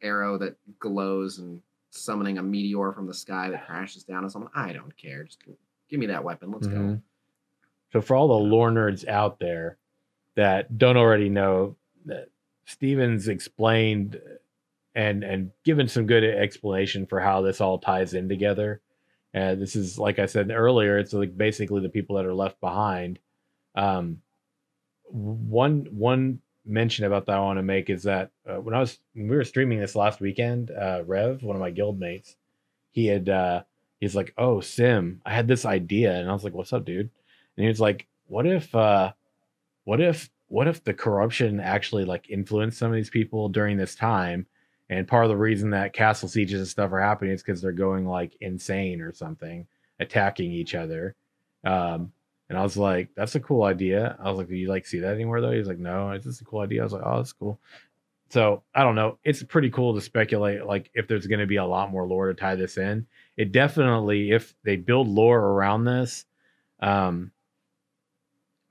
[0.01, 4.51] arrow that glows and summoning a meteor from the sky that crashes down on someone?
[4.55, 5.23] I don't care.
[5.23, 5.43] Just
[5.89, 6.51] give me that weapon.
[6.51, 6.75] Let's go.
[6.75, 7.01] Mhm.
[7.93, 9.77] So for all the lore nerds out there
[10.35, 12.29] that don't already know that
[12.65, 14.19] Stevens explained
[14.95, 18.81] and and given some good explanation for how this all ties in together.
[19.33, 22.59] And this is like I said earlier, it's like basically the people that are left
[22.59, 23.19] behind.
[23.75, 24.21] Um,
[25.09, 28.99] one one mention about that I want to make is that uh, when I was
[29.13, 32.35] when we were streaming this last weekend, uh, Rev, one of my guild mates,
[32.91, 33.63] he had uh,
[33.99, 37.09] he's like, "Oh, Sim, I had this idea," and I was like, "What's up, dude?"
[37.55, 39.13] And he was like, "What if, uh,
[39.85, 43.95] what if, what if the corruption actually like influenced some of these people during this
[43.95, 44.45] time?"
[44.89, 47.71] And part of the reason that castle sieges and stuff are happening is because they're
[47.71, 49.67] going like insane or something,
[49.99, 51.15] attacking each other.
[51.65, 52.13] Um,
[52.49, 54.99] and I was like, "That's a cool idea." I was like, "Do you like see
[54.99, 57.17] that anywhere though?" He's like, "No, it's just a cool idea." I was like, "Oh,
[57.17, 57.59] that's cool."
[58.29, 59.17] So I don't know.
[59.23, 62.27] It's pretty cool to speculate like if there's going to be a lot more lore
[62.27, 63.07] to tie this in.
[63.37, 66.25] It definitely, if they build lore around this,
[66.81, 67.31] um,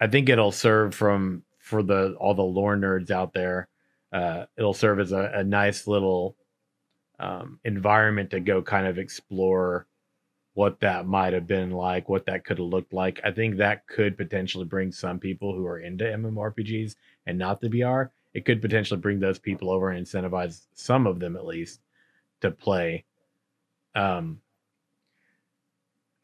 [0.01, 3.69] I think it'll serve from for the all the lore nerds out there,
[4.13, 6.37] uh, it'll serve as a, a nice little
[7.19, 9.87] um, environment to go kind of explore
[10.57, 13.21] what that might have been like, what that could have looked like.
[13.23, 17.69] I think that could potentially bring some people who are into MMORPGs and not the
[17.69, 18.05] BR.
[18.33, 21.81] It could potentially bring those people over and incentivize some of them at least
[22.41, 23.05] to play.
[23.95, 24.41] Um,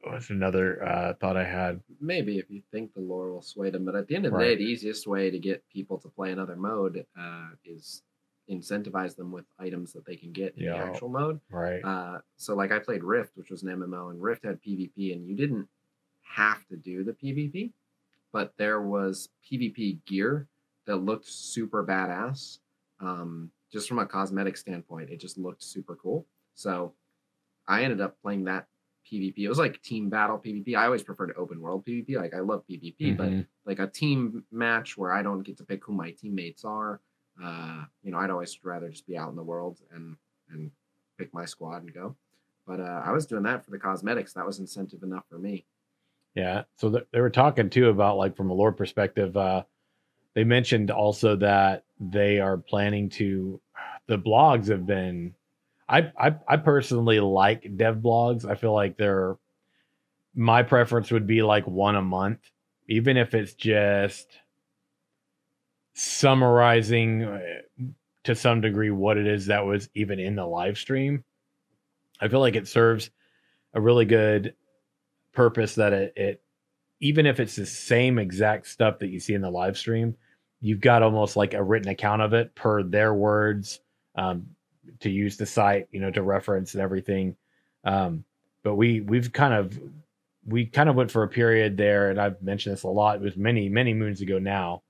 [0.00, 1.82] what's another uh, thought I had?
[2.00, 4.38] Maybe if you think the lore will sway them, but at the end of the
[4.38, 8.02] day, the easiest way to get people to play another mode uh, is
[8.50, 10.72] incentivize them with items that they can get in Yeah.
[10.84, 11.40] the actual mode.
[11.50, 11.82] Right.
[11.84, 15.26] Uh, so like I played Rift, which was an MMO, and Rift had PvP, and
[15.26, 15.68] you didn't
[16.22, 17.72] have to do the PvP,
[18.32, 20.48] but there was PvP gear
[20.86, 22.58] that looked super badass.
[23.00, 26.26] Um, just from a cosmetic standpoint, it just looked super cool.
[26.54, 26.94] So
[27.66, 28.66] I ended up playing that
[29.10, 29.38] PvP.
[29.38, 30.76] It was like team battle PvP.
[30.76, 32.16] I always preferred open world PvP.
[32.16, 33.46] Like I love PvP, but Mhm.
[33.64, 37.00] like a team match where I don't get to pick who my teammates are.
[37.42, 40.16] Uh, you know, I'd always rather just be out in the world and
[40.50, 40.70] and
[41.18, 42.16] pick my squad and go.
[42.66, 44.32] But uh, I was doing that for the cosmetics.
[44.32, 45.66] That was incentive enough for me.
[46.34, 46.62] Yeah.
[46.76, 49.36] So th- they were talking too about like from a lore perspective.
[49.36, 49.64] Uh,
[50.34, 53.60] they mentioned also that they are planning to.
[54.06, 55.34] The blogs have been.
[55.88, 58.48] I I, I personally like dev blogs.
[58.48, 59.36] I feel like they're.
[60.34, 62.40] My preference would be like one a month,
[62.88, 64.28] even if it's just
[65.94, 67.40] summarizing uh,
[68.24, 71.24] to some degree what it is that was even in the live stream.
[72.20, 73.10] I feel like it serves
[73.74, 74.54] a really good
[75.32, 76.42] purpose that it, it
[77.00, 80.14] even if it's the same exact stuff that you see in the live stream,
[80.60, 83.80] you've got almost like a written account of it per their words
[84.14, 84.46] um,
[85.00, 87.36] to use the site, you know, to reference and everything.
[87.84, 88.24] Um,
[88.62, 89.78] but we we've kind of
[90.46, 93.16] we kind of went for a period there, and I've mentioned this a lot.
[93.16, 94.82] It was many many moons ago now.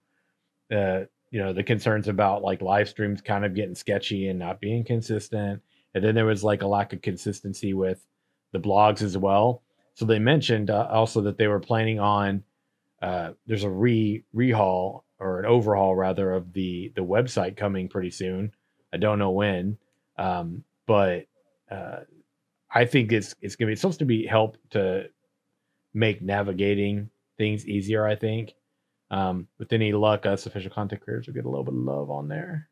[1.31, 4.85] You know, the concerns about like live streams kind of getting sketchy and not being
[4.85, 5.63] consistent,
[5.95, 8.05] and then there was like a lack of consistency with
[8.53, 9.63] the blogs as well.
[9.95, 12.45] So they mentioned uh, also that they were planning on
[13.03, 18.11] uh, there's a re rehaul or an overhaul rather of the the website coming pretty
[18.11, 18.53] soon.
[18.93, 19.79] I don't know when,
[20.19, 21.27] um, but
[21.71, 22.01] uh,
[22.71, 25.07] I think it's it's gonna be it's supposed to be help to
[25.95, 28.07] make navigating things easier.
[28.07, 28.55] I think.
[29.12, 32.11] Um, with any luck, us official content creators will get a little bit of love
[32.11, 32.68] on there.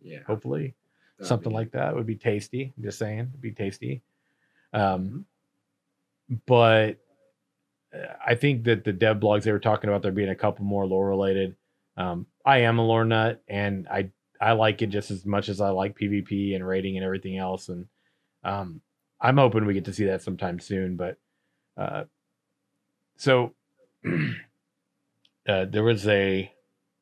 [0.00, 0.74] Yeah, Hopefully,
[1.18, 2.72] that'd something be- like that would be tasty.
[2.76, 4.02] I'm just saying, it'd be tasty.
[4.72, 5.26] Um,
[6.30, 6.38] Mhm.
[6.46, 6.98] but
[7.92, 10.64] uh, I think that the dev blogs they were talking about there being a couple
[10.64, 11.56] more lore related.
[11.96, 15.60] Um, I am a lore nut, and I I like it just as much as
[15.60, 17.68] I like PvP and rating and everything else.
[17.68, 17.88] And
[18.44, 18.80] um,
[19.20, 20.96] I'm hoping we get to see that sometime soon.
[20.96, 21.18] But
[21.76, 22.04] uh,
[23.16, 23.54] so
[25.48, 26.50] uh, there was a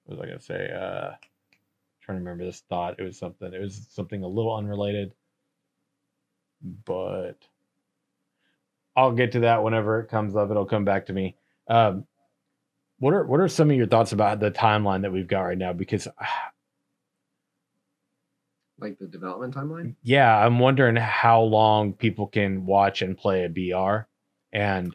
[0.05, 0.71] what was I gonna say?
[0.73, 1.11] Uh,
[2.01, 2.99] trying to remember this thought.
[2.99, 3.53] It was something.
[3.53, 5.13] It was something a little unrelated,
[6.85, 7.37] but
[8.97, 10.51] I'll get to that whenever it comes up.
[10.51, 11.37] It'll come back to me.
[11.69, 12.07] Um,
[12.99, 15.59] what are what are some of your thoughts about the timeline that we've got right
[15.59, 15.73] now?
[15.73, 16.09] Because
[18.81, 19.95] like the development timeline.
[20.03, 24.07] yeah, I'm wondering how long people can watch and play a BR.
[24.53, 24.95] And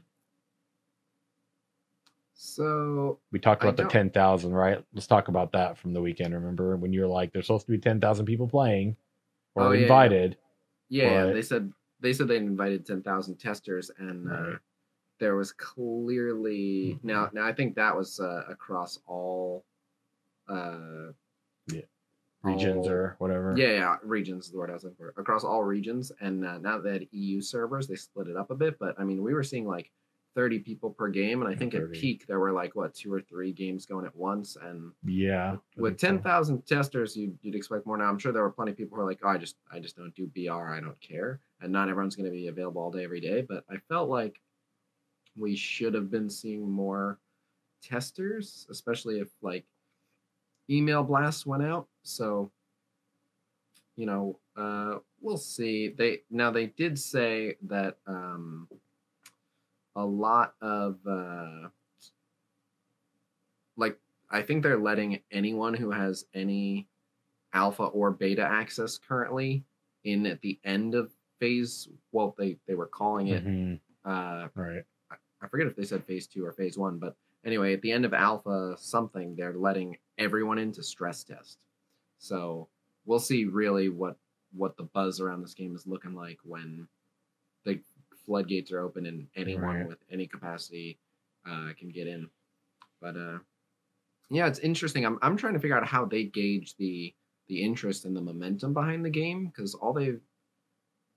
[2.34, 4.84] So we talked about the ten thousand, right?
[4.94, 6.34] Let's talk about that from the weekend.
[6.34, 8.96] Remember when you were like, "There's supposed to be ten thousand people playing
[9.56, 9.84] or Oh, yeah, yeah.
[9.84, 10.38] invited."
[10.90, 14.58] yeah, But- they said they said they invited ten thousand testers, and uh,
[15.20, 17.04] there was clearly Mhm.
[17.04, 17.30] now.
[17.34, 19.64] Now I think that was uh, across all.
[20.48, 21.12] Uh,
[22.44, 23.54] regions all- or whatever.
[23.58, 25.14] Yeah, yeah, regions is the word I was looking for.
[25.16, 28.56] Across all regions, and uh, now they had EU servers, they split it up a
[28.56, 28.78] bit.
[28.80, 29.92] But I mean, we were seeing like
[30.36, 33.22] 30 people per game, and I think at peak there were like what two or
[33.22, 34.58] three games going at once.
[34.62, 35.58] And Yeah.
[35.78, 36.24] With think so.
[36.24, 37.98] 10,000 testers, you'd, you'd expect more.
[37.98, 39.80] Now I'm sure there were plenty of people who are like, oh, I just I
[39.80, 42.92] just don't do BR, I don't care, and not everyone's going to be available all
[42.92, 43.46] day every day.
[43.48, 44.40] But I felt like
[45.36, 47.20] we should have been seeing more
[47.82, 49.66] testers, especially if like
[50.70, 51.88] email blasts went out.
[52.04, 52.52] So
[53.96, 55.90] you know, uh, we'll see.
[55.90, 58.68] They now they did say that um,
[59.96, 61.68] a lot of uh,
[63.78, 63.98] like
[64.30, 66.88] I think they're letting anyone who has any
[67.54, 69.64] alpha or beta access currently
[70.04, 71.88] in at the end of phase.
[72.12, 73.46] Well, they they were calling it.
[73.46, 73.80] Mhm.
[74.06, 74.84] Uh, Right.
[75.42, 78.06] I forget if they said phase two or phase one, but anyway, at the end
[78.06, 81.60] of alpha something, they're letting everyone into stress test.
[82.18, 82.70] So
[83.06, 84.18] we'll see really what
[84.54, 86.88] what the buzz around this game is looking like when
[87.66, 87.80] the
[88.26, 89.88] floodgates are open and anyone Right.
[89.88, 90.98] with any capacity
[91.50, 92.30] uh, can get in.
[93.02, 93.40] But uh,
[94.30, 95.06] yeah, it's interesting.
[95.06, 97.14] I'm I'm trying to figure out how they gauge the
[97.48, 100.14] the interest and the momentum behind the game because all they,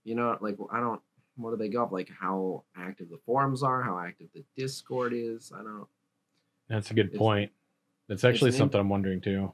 [0.05, 1.01] you know, like I don't.
[1.39, 2.09] What do they go up like?
[2.19, 3.83] How active the forums are?
[3.83, 5.53] How active the Discord is?
[5.55, 5.87] I don't.
[6.69, 7.53] That's a good It's- point.
[8.09, 9.53] That's actually something I'm wondering too.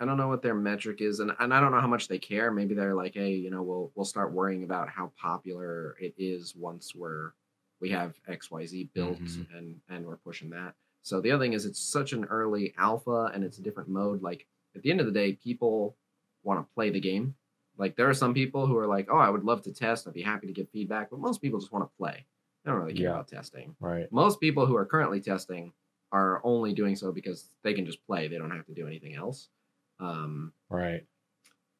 [0.00, 2.18] I don't know what their metric is, and, and I don't know how much they
[2.18, 2.50] care.
[2.50, 6.56] Maybe they're like, hey, you know, we'll we'll start worrying about how popular it is
[6.56, 7.32] once we're
[7.80, 9.46] we have X Y Z built Mhm.
[9.56, 10.74] and and we're pushing that.
[11.02, 14.22] So the other thing is, it's such an early alpha, and it's a different mode.
[14.22, 15.96] Like at the end of the day, people
[16.42, 17.34] want to play the game.
[17.76, 20.06] Like there are some people who are like, oh, I would love to test.
[20.08, 22.26] I'd be happy to get feedback, but most people just want to play.
[22.64, 23.10] They don't really care Yeah.
[23.10, 24.10] about testing Right.
[24.12, 25.72] most people who are currently testing
[26.12, 29.14] are only doing so because they can just play they don't have to do anything
[29.14, 29.48] else
[30.00, 31.04] um, Right.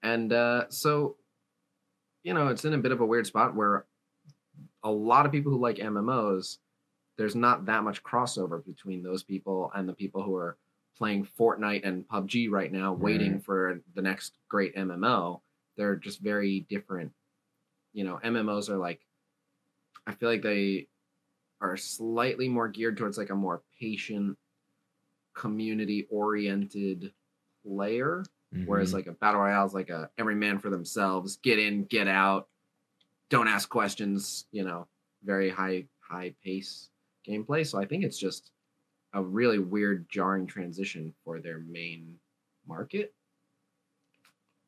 [0.02, 1.16] and uh, so
[2.22, 3.86] you know it's in a bit of a weird spot where
[4.82, 6.58] a lot of people who like mmos
[7.16, 10.56] there's not that much crossover between those people and the people who are
[10.96, 15.40] playing fortnite and pubg right now waiting for the next great mmo
[15.76, 17.12] they're just very different.
[17.92, 19.00] You know mmos are like
[20.06, 20.88] i feel like they
[21.60, 24.36] are slightly more geared towards like a more patient
[25.34, 27.12] community oriented
[27.64, 28.24] player
[28.66, 28.94] whereas Mhm.
[28.94, 32.48] like a battle royale is like a every man for themselves get in get out
[33.28, 34.88] don't ask questions you know
[35.22, 36.90] very high high pace
[37.26, 38.50] gameplay so i think it's just
[39.14, 42.18] a really weird jarring transition for their main
[42.66, 43.14] market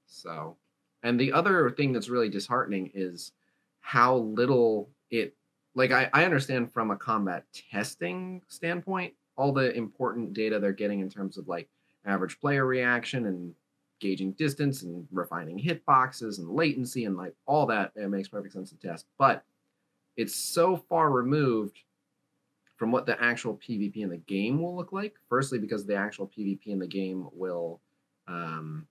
[0.07, 0.57] so
[1.03, 3.33] and the other thing that's really disheartening is
[3.81, 5.35] how little it
[5.75, 11.01] like I, I understand from a combat testing standpoint all the important data they're getting
[11.01, 11.69] in terms of like
[12.05, 13.55] average player reaction and
[14.01, 18.71] gauging distance and refining hitboxes and latency and like all that it makes perfect sense
[18.71, 19.07] to test.
[19.17, 19.45] But
[20.17, 21.79] it's so far removed
[22.77, 25.15] from what the actual pvp in the game will look like.
[25.29, 27.81] Firstly because the actual pvp in the game will
[28.27, 28.87] um,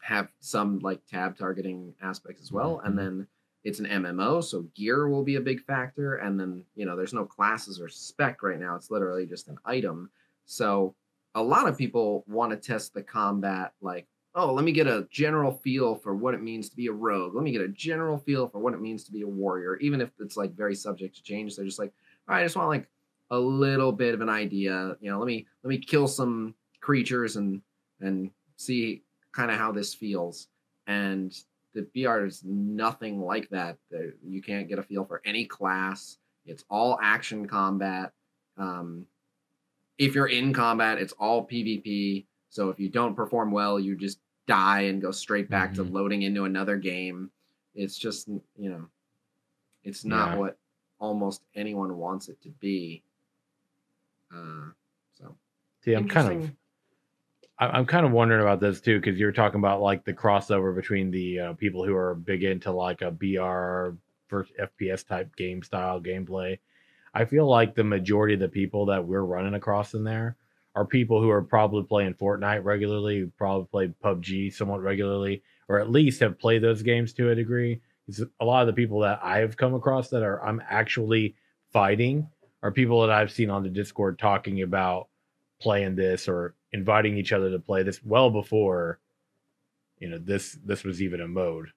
[0.00, 2.80] have some like tab targeting aspects as well.
[2.84, 3.26] And then
[3.64, 6.16] it's an mmo so gear will be a big factor.
[6.16, 8.76] And then you know there's no classes or spec right now.
[8.76, 10.10] It's literally just an item.
[10.46, 10.94] So
[11.34, 15.06] a lot of people want to test the combat like oh let me get a
[15.10, 17.34] general feel for what it means to be a rogue.
[17.34, 20.00] Let me get a general feel for what it means to be a warrior even
[20.00, 21.56] if it's like very subject to change.
[21.56, 21.92] They're just like
[22.28, 22.88] all right i just want like
[23.30, 24.96] a little bit of an idea.
[25.00, 27.60] You know let me let me kill some creatures and
[28.00, 30.48] and see kind of how this feels.
[30.86, 31.34] And
[31.74, 33.76] the br is nothing like that.
[34.26, 36.18] You can't get a feel for any class.
[36.44, 38.12] It's all action combat.
[38.58, 39.06] Um,
[39.98, 42.26] if you're in combat, it's all PvP.
[42.50, 45.92] So if you don't perform well, you just die and go straight back to Mhm.
[45.92, 47.30] loading into another game.
[47.74, 48.88] It's just, you know,
[49.84, 50.36] it's not Yeah.
[50.38, 50.58] what
[50.98, 53.02] almost anyone wants it to be.
[54.34, 54.70] Uh,
[55.12, 55.36] so
[55.80, 56.50] See, I'm kind of.
[57.58, 60.74] I- I'm kind of wondering about this too because you're talking about like the crossover
[60.74, 65.62] between the uh, people who are big into like a BR first FPS type game
[65.62, 66.58] style gameplay.
[67.14, 70.36] I feel like the majority of the people that we're running across in there
[70.74, 75.78] are people who are probably playing Fortnite regularly, who probably play PUBG somewhat regularly, or
[75.78, 77.80] at least have played those games to a degree.
[78.40, 81.34] a lot of the people that I've come across that are I'm actually
[81.72, 82.28] fighting
[82.62, 85.08] are people that I've seen on the Discord talking about
[85.60, 88.98] playing this or inviting each other to play this well before
[89.98, 91.68] you know this this was even a mode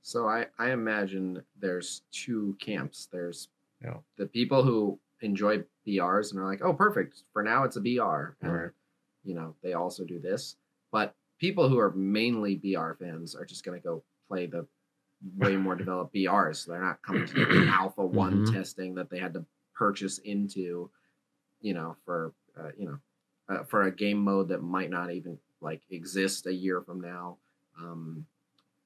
[0.00, 3.08] So I, I imagine there's two camps.
[3.12, 3.48] There's
[3.82, 3.98] Yeah.
[4.16, 7.22] the people who enjoy BRs and are like, oh, perfect.
[7.32, 8.36] For now, it's a BR.
[8.42, 8.70] And, Right.
[9.24, 10.56] you know, they also do this.
[10.90, 14.66] But people who are mainly BR fans are just going to go play the
[15.36, 16.66] way more developed BRs.
[16.66, 18.52] They're not coming to the Alpha One Mhm.
[18.52, 20.90] testing that they had to purchase into,
[21.60, 22.98] you know, for, uh, you know,
[23.48, 27.38] uh, for a game mode that might not even like exist a year from now.
[27.80, 28.26] Um,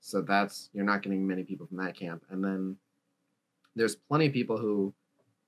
[0.01, 2.25] so that's you're not getting many people from that camp.
[2.31, 2.77] And then
[3.75, 4.93] there's plenty of people who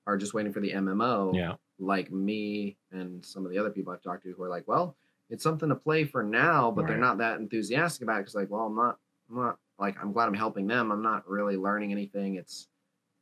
[0.07, 3.91] are just waiting for the MMO, yeah like me and some of the other people
[3.91, 4.95] I've talked to who are like, well,
[5.29, 8.49] it's something to play for now, but they're not that enthusiastic about it because like,
[8.49, 8.97] well, I'm not,
[9.29, 10.91] I'm not like I'm glad I'm helping them.
[10.91, 12.35] I'm not really learning anything.
[12.35, 12.67] It's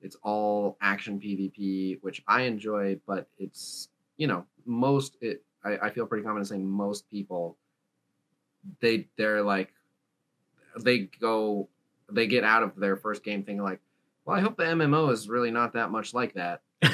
[0.01, 3.88] it's all action PvP, which I enjoy, but it's
[4.18, 5.43] you know most it.
[5.64, 7.58] I, I feel pretty confident saying most people
[8.82, 9.74] they they're like
[10.82, 11.70] they go
[12.12, 13.80] they get out of their first game thinking like,
[14.26, 16.61] well, I hope the MMO is really not that much like that.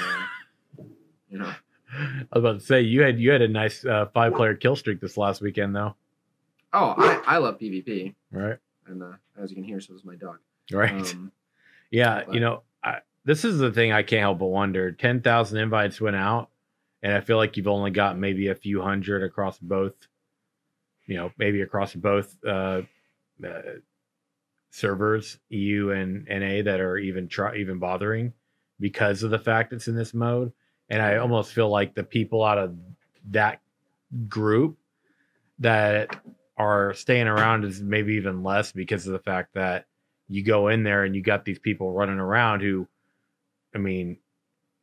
[1.32, 1.54] You know,
[1.94, 4.76] i was about to say you had you had a nice uh, five player kill
[4.76, 5.94] streak this last weekend though.
[6.74, 8.58] Oh, I, I love PvP, right.
[8.88, 10.38] And uh, as you can hear, so does my dog.
[10.72, 10.92] right.
[11.14, 11.32] Um,
[11.92, 14.92] yeah but- you know I, this is the thing i can't help but wonder.
[14.92, 16.50] 10000 invites went out
[17.04, 19.94] and I feel like you've only got maybe a few hundred across both,
[21.06, 22.82] you know, maybe across both uh,
[23.46, 23.62] uh,
[24.72, 28.34] servers, EU and NA, that are even try even bothering
[28.80, 30.52] because of the fact it's in this mode.
[30.90, 32.76] And I almost feel like the people out of
[33.32, 33.62] that
[34.28, 34.78] group
[35.60, 36.16] that
[36.58, 39.86] are staying around is maybe even less because of the fact that
[40.28, 42.88] you go in there and you got these people running around who,
[43.74, 44.18] I mean,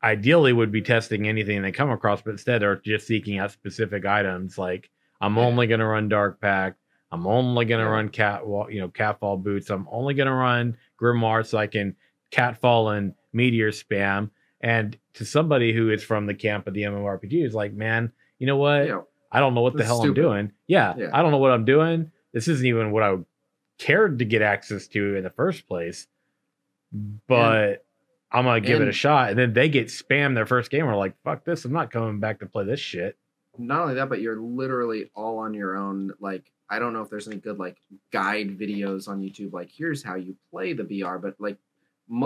[0.03, 4.05] ideally would be testing anything they come across, but instead are just seeking out specific
[4.07, 4.59] items.
[4.59, 6.79] Like I'm only going to run Dark Pact.
[7.13, 7.91] I'm only going to Yeah.
[7.93, 9.71] run cat, you know, catfall boots.
[9.71, 11.95] I'm only going to run Grimoire so I can
[12.31, 14.31] catfall and meteor spam.
[14.61, 18.47] And to somebody who is from the camp of the MMORPG is like, man, you
[18.47, 18.89] know what?
[18.89, 20.03] Know, I don't know what the This hell.
[20.03, 20.53] I'm doing.
[20.67, 21.11] Yeah, Yeah.
[21.13, 22.11] I don't know what I'm doing.
[22.33, 23.17] This isn't even what I
[23.79, 26.07] cared to get access to in the first place.
[26.93, 27.85] But
[28.33, 29.31] I'm gonna give it a shot.
[29.31, 30.87] And then they get spammed their first game.
[30.87, 31.65] We're like, fuck this.
[31.65, 33.17] I'm not coming back to play this shit.
[33.59, 36.13] not only that, but you're literally all on your own.
[36.21, 37.79] Like, I don't know if there's any good like
[38.13, 39.53] guide videos on YouTube.
[39.53, 41.17] Like, here's how you play the BR.
[41.19, 41.57] But like,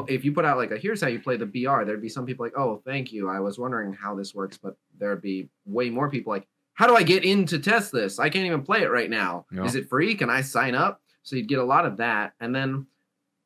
[0.08, 2.26] if you put out like a here's how you play the BR, there'd be some
[2.26, 3.28] people like, oh, thank you.
[3.28, 6.96] I was wondering how this works, but there'd be way more people like, how do
[6.96, 8.18] I get in to test this?
[8.18, 9.44] I can't even play it right now.
[9.52, 9.64] Yeah.
[9.64, 10.14] Is it free?
[10.14, 11.00] Can I sign up?
[11.22, 12.86] So you'd get a lot of that, and then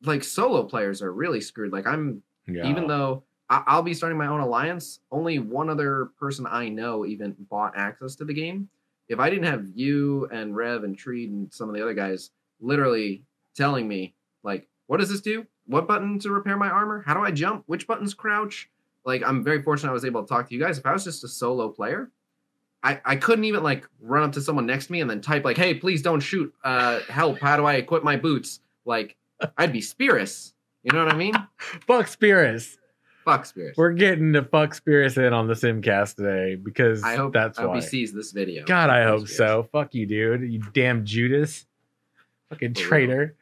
[0.05, 1.73] like solo players are really screwed.
[1.73, 2.69] Like I'm Yeah.
[2.69, 7.35] even though I'll be starting my own alliance, only one other person I know even
[7.51, 8.69] bought access to the game.
[9.09, 12.31] If I didn't have you and Rev and Treed and some of the other guys
[12.61, 13.23] literally
[13.55, 15.47] telling me, like, what does this do?
[15.67, 17.03] What button to repair my armor?
[17.07, 17.65] How do I jump?
[17.67, 18.71] Which buttons crouch?
[19.05, 20.79] Like, I'm very fortunate I was able to talk to you guys.
[20.79, 22.11] If I was just a solo player,
[22.83, 25.45] I, I couldn't even like run up to someone next to me and then type
[25.45, 26.55] like, "Hey, please don't shoot.
[26.63, 27.39] Uh, help!
[27.41, 29.17] How do I equip my boots?" Like,
[29.57, 30.53] I'd be Spearus.
[30.83, 31.35] You know what I mean?
[31.87, 32.77] fuck Spearus.
[33.25, 33.73] Fuck Spearus.
[33.77, 37.63] We're getting to fuck Spearus in on the Simcast today because I hope that's I
[37.63, 37.77] hope why.
[37.77, 38.65] he sees this video.
[38.67, 39.69] God, I Fuck hope so.
[39.73, 40.43] Fuck you, dude.
[40.53, 41.67] You damn Judas.
[42.51, 43.37] Fucking traitor.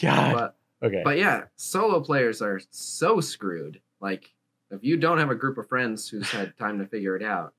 [0.00, 0.34] God.
[0.80, 1.02] But okay.
[1.04, 3.80] but yeah, solo players are so screwed.
[4.00, 4.32] Like
[4.70, 7.54] if you don't have a group of friends who's had time to figure it out,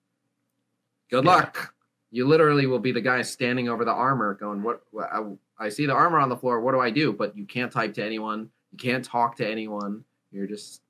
[1.12, 1.32] good Yeah.
[1.32, 1.74] luck.
[2.12, 4.82] You literally will be the guy standing over the armor, going, "What?
[4.92, 5.22] what I,
[5.60, 6.60] I see the armor on the floor.
[6.62, 8.50] What do I do?" But you can't type to anyone.
[8.72, 10.04] You can't talk to anyone.
[10.32, 10.82] You're just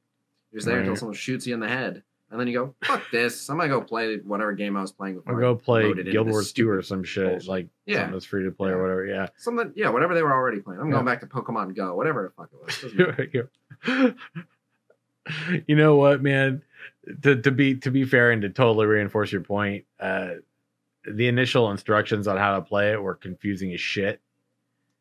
[0.52, 3.04] you're just there until someone shoots you in the head, and then you go, "Fuck
[3.12, 3.50] this!
[3.50, 6.52] I'm gonna go play whatever game I was playing before." I'll go play Guild Wars
[6.54, 7.28] 2 or some shit.
[7.30, 7.98] bullshit." Like Yeah.
[7.98, 8.82] something that's free to play or Yeah.
[8.82, 9.06] whatever.
[9.06, 9.28] Yeah.
[9.38, 10.80] Something, yeah, whatever they were already playing.
[10.82, 10.94] I'm Yeah.
[10.94, 12.60] going back to Pokemon Go, whatever the fuck it
[13.86, 14.14] was.
[15.68, 16.64] You know what, man?
[17.22, 20.36] To, to be to be fair and to totally reinforce your point, uh,
[21.06, 24.22] the initial instructions on how to play it were confusing as shit,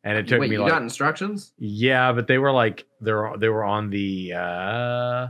[0.04, 1.52] and it took Wait, me you like got instructions?
[1.58, 5.28] yeah, but they were like they're they were on the uh,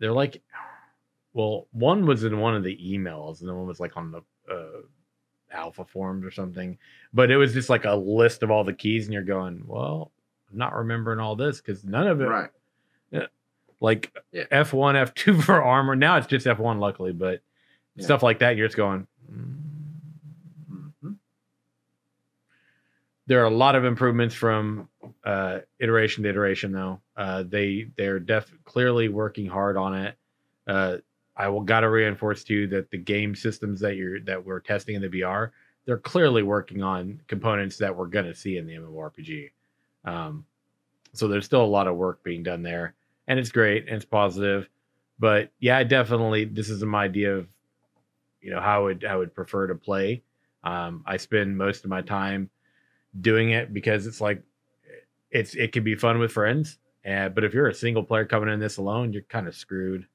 [0.00, 0.42] they're like,
[1.32, 4.22] well, one was in one of the emails, and the one was like on the
[4.52, 4.80] uh,
[5.52, 6.76] alpha forms or something,
[7.12, 10.10] but it was just like a list of all the keys, and you're going, well,
[10.50, 12.50] I'm not remembering all this because none of it Right.
[13.82, 14.44] like Yeah.
[14.50, 15.94] F1, F2 for armor.
[15.96, 17.40] Now it's just F1, luckily, but
[17.96, 18.04] Yeah.
[18.04, 19.06] stuff like that, you're just going.
[19.32, 19.56] "Mm."
[21.02, 21.16] Mhm.
[23.30, 24.88] There are a lot of improvements from
[25.22, 27.00] uh, iteration to iteration, though.
[27.16, 30.16] Uh, they they're def clearly working hard on it.
[30.66, 30.96] Uh,
[31.36, 34.58] I will got to reinforce to you that the game systems that you're that we're
[34.58, 35.52] testing in the BR,
[35.84, 39.52] they're clearly working on components that we're gonna see in the MMORPG.
[40.04, 40.44] Um,
[41.12, 42.94] so there's still a lot of work being done there,
[43.28, 44.68] and it's great and it's positive.
[45.20, 47.46] But yeah, definitely this is my idea of
[48.40, 50.24] you know how I would I would prefer to play.
[50.64, 52.50] Um, I spend most of my time
[53.20, 54.42] doing it because it's like
[55.30, 56.78] it's it can be fun with friends.
[57.04, 60.06] And but if you're a single player coming in this alone, you're kind of screwed.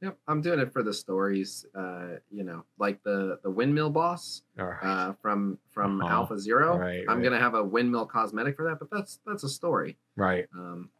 [0.00, 1.64] Yep, I'm doing it for the stories.
[1.76, 4.78] Uh, you know, like the the windmill boss right.
[4.82, 6.12] uh, from from Uh-huh.
[6.12, 6.76] Alpha Zero.
[6.76, 7.24] Right, I'm right.
[7.24, 9.96] gonna have a windmill cosmetic for that, but that's that's a story.
[10.16, 10.46] right.
[10.56, 10.90] Um,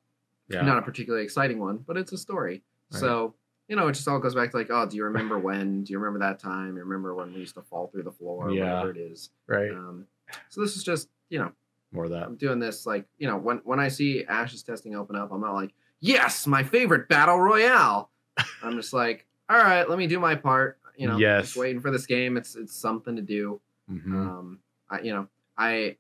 [0.48, 0.62] Yeah.
[0.62, 2.62] not a particularly exciting one, but it's a story.
[2.90, 3.34] So
[3.68, 5.82] you know, it just all goes back to like, oh, do you remember when?
[5.84, 6.76] Do you remember that time?
[6.76, 8.50] You remember when we used to fall through the floor?
[8.50, 8.74] Yeah.
[8.82, 9.30] Whatever it is.
[9.46, 9.70] right.
[9.70, 10.06] Um,
[10.48, 11.52] so this is just you know
[11.92, 12.24] More of that.
[12.24, 15.40] I'm doing this like you know when when I see Ashes testing open up, I'm
[15.40, 18.10] not like yes, my favorite battle royale.
[18.62, 20.78] I'm just like all right, let me do my part.
[20.96, 21.46] You know, Yes.
[21.46, 22.36] just waiting for this game.
[22.36, 23.60] It's it's something to do.
[23.90, 24.12] Mhm.
[24.14, 24.58] Um,
[24.90, 25.96] I you know I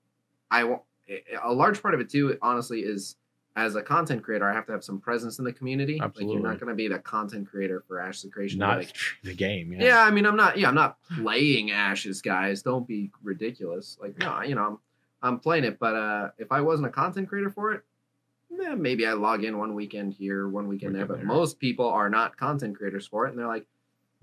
[0.50, 0.76] I
[1.42, 2.38] a large part of it too.
[2.42, 3.16] Honestly, is
[3.54, 5.94] as a content creator, I have to have some presence in the community.
[5.94, 6.34] Like Absolutely.
[6.34, 8.58] you're not going to be the content creator for Ash's creation.
[8.58, 9.72] Not like, the game.
[9.72, 9.84] Yeah.
[9.84, 10.58] yeah, I mean, I'm not.
[10.58, 12.62] Yeah, I'm not playing Ashes, guys.
[12.62, 13.98] Don't be ridiculous.
[14.00, 14.78] Like, no, you know, I'm,
[15.22, 15.78] I'm playing it.
[15.78, 17.82] But uh, if I wasn't a content creator for it,
[18.64, 21.06] eh, maybe I log in one weekend here, one weekend there.
[21.06, 21.26] But there.
[21.26, 23.66] most people are not content creators for it, and they're like,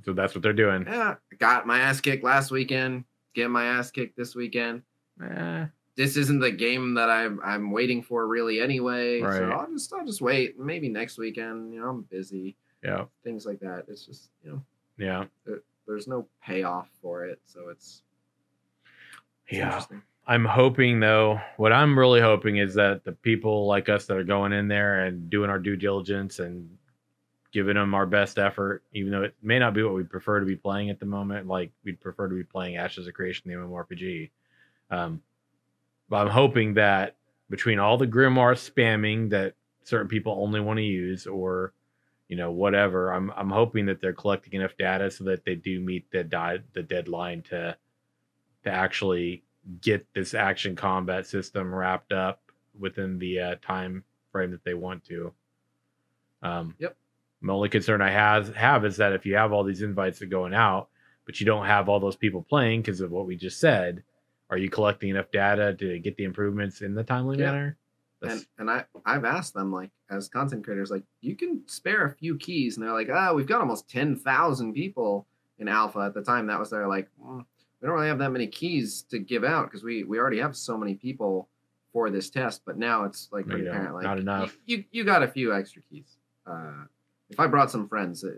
[0.06, 0.86] So that's what they're doing.
[0.88, 3.04] Yeah, got my ass kicked last weekend.
[3.36, 4.82] Get my ass kicked this weekend.
[5.24, 5.66] Eh,
[6.00, 9.20] This isn't the game that I'm I'm waiting for really anyway.
[9.20, 9.36] Right.
[9.36, 10.58] So I'll just I'll just wait.
[10.58, 11.74] Maybe next weekend.
[11.74, 12.56] You know, I'm busy.
[12.82, 13.84] yeah, Things like that.
[13.90, 14.62] It's just you know,
[14.98, 15.26] yeah,
[15.86, 18.04] there's no payoff for it, so it's,
[19.48, 19.84] it's yeah.
[20.26, 24.24] I'm hoping though, what I'm really hoping is that the people like us that are
[24.24, 26.70] going in there and doing our due diligence and
[27.52, 30.46] giving them our best effort, even though it may not be what we prefer to
[30.46, 33.58] be playing at the moment, like we'd prefer to be playing Ashes of Creation, the
[33.58, 34.30] MMORPG.
[34.92, 35.22] Um,
[36.10, 37.16] but I'm hoping that
[37.50, 41.74] between all the Grimoire spamming that certain people only want to use or
[42.28, 45.80] you know whatever i'm i'm hoping that they're collecting enough data so that they do
[45.80, 47.76] meet the di- the deadline to
[48.64, 49.44] to actually
[49.82, 52.40] get this action combat system wrapped up
[52.80, 55.34] within the uh, time frame that they want to
[56.44, 56.96] um Yep.
[57.42, 60.26] my only concern i have have is that if you have all these invites that
[60.26, 60.90] are going out
[61.26, 64.04] but you don't have all those people playing because of what we just said
[64.50, 67.46] are you collecting enough data to get the improvements in the timely Yeah.
[67.52, 67.78] manner
[68.22, 72.12] And and I I've asked them like as content creators like you can spare a
[72.16, 75.26] few keys and they're like ah we've got almost ten thousand people
[75.58, 77.46] in alpha at the time that was their like "Mm,
[77.82, 80.56] we don't really have that many keys to give out because we we already have
[80.58, 81.48] so many people
[81.94, 84.58] for this test but now it's like pretty apparent like Not enough.
[84.66, 86.84] you, you got a few extra keys uh
[87.30, 88.36] if I brought some friends it,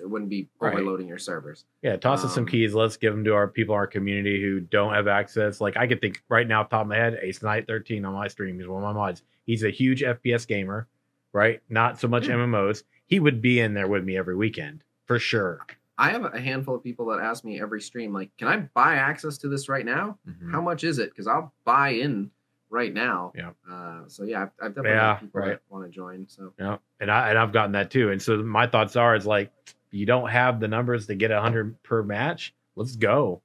[0.00, 0.72] it wouldn't be Right.
[0.74, 2.74] overloading your servers Yeah, toss us some Um, keys.
[2.74, 5.60] Let's give them to our people in our community who don't have access.
[5.60, 8.28] Like I could think right now, top of my head, Ace Knight 13 on my
[8.28, 9.22] stream is one of my mods.
[9.44, 10.88] He's a huge FPS gamer,
[11.32, 11.60] right?
[11.68, 12.34] Not so much Yeah.
[12.34, 12.84] MMOs.
[13.06, 15.60] He would be in there with me every weekend for sure.
[15.96, 18.94] I have a handful of people that ask me every stream like can I buy
[18.96, 20.50] access to this right now Mhm.
[20.50, 21.10] how much is it?
[21.10, 22.30] Because I'll buy in
[22.68, 23.30] right now.
[23.36, 23.50] Yeah.
[23.70, 25.50] Uh, so yeah, I've, I've definitely Yeah, got people right.
[25.50, 26.26] that want to join.
[26.26, 28.10] So Yeah, and I and I've gotten that too.
[28.10, 29.52] And so my thoughts are is like
[29.94, 32.52] you don't have the numbers to get a hundred per match.
[32.76, 33.42] Let's go.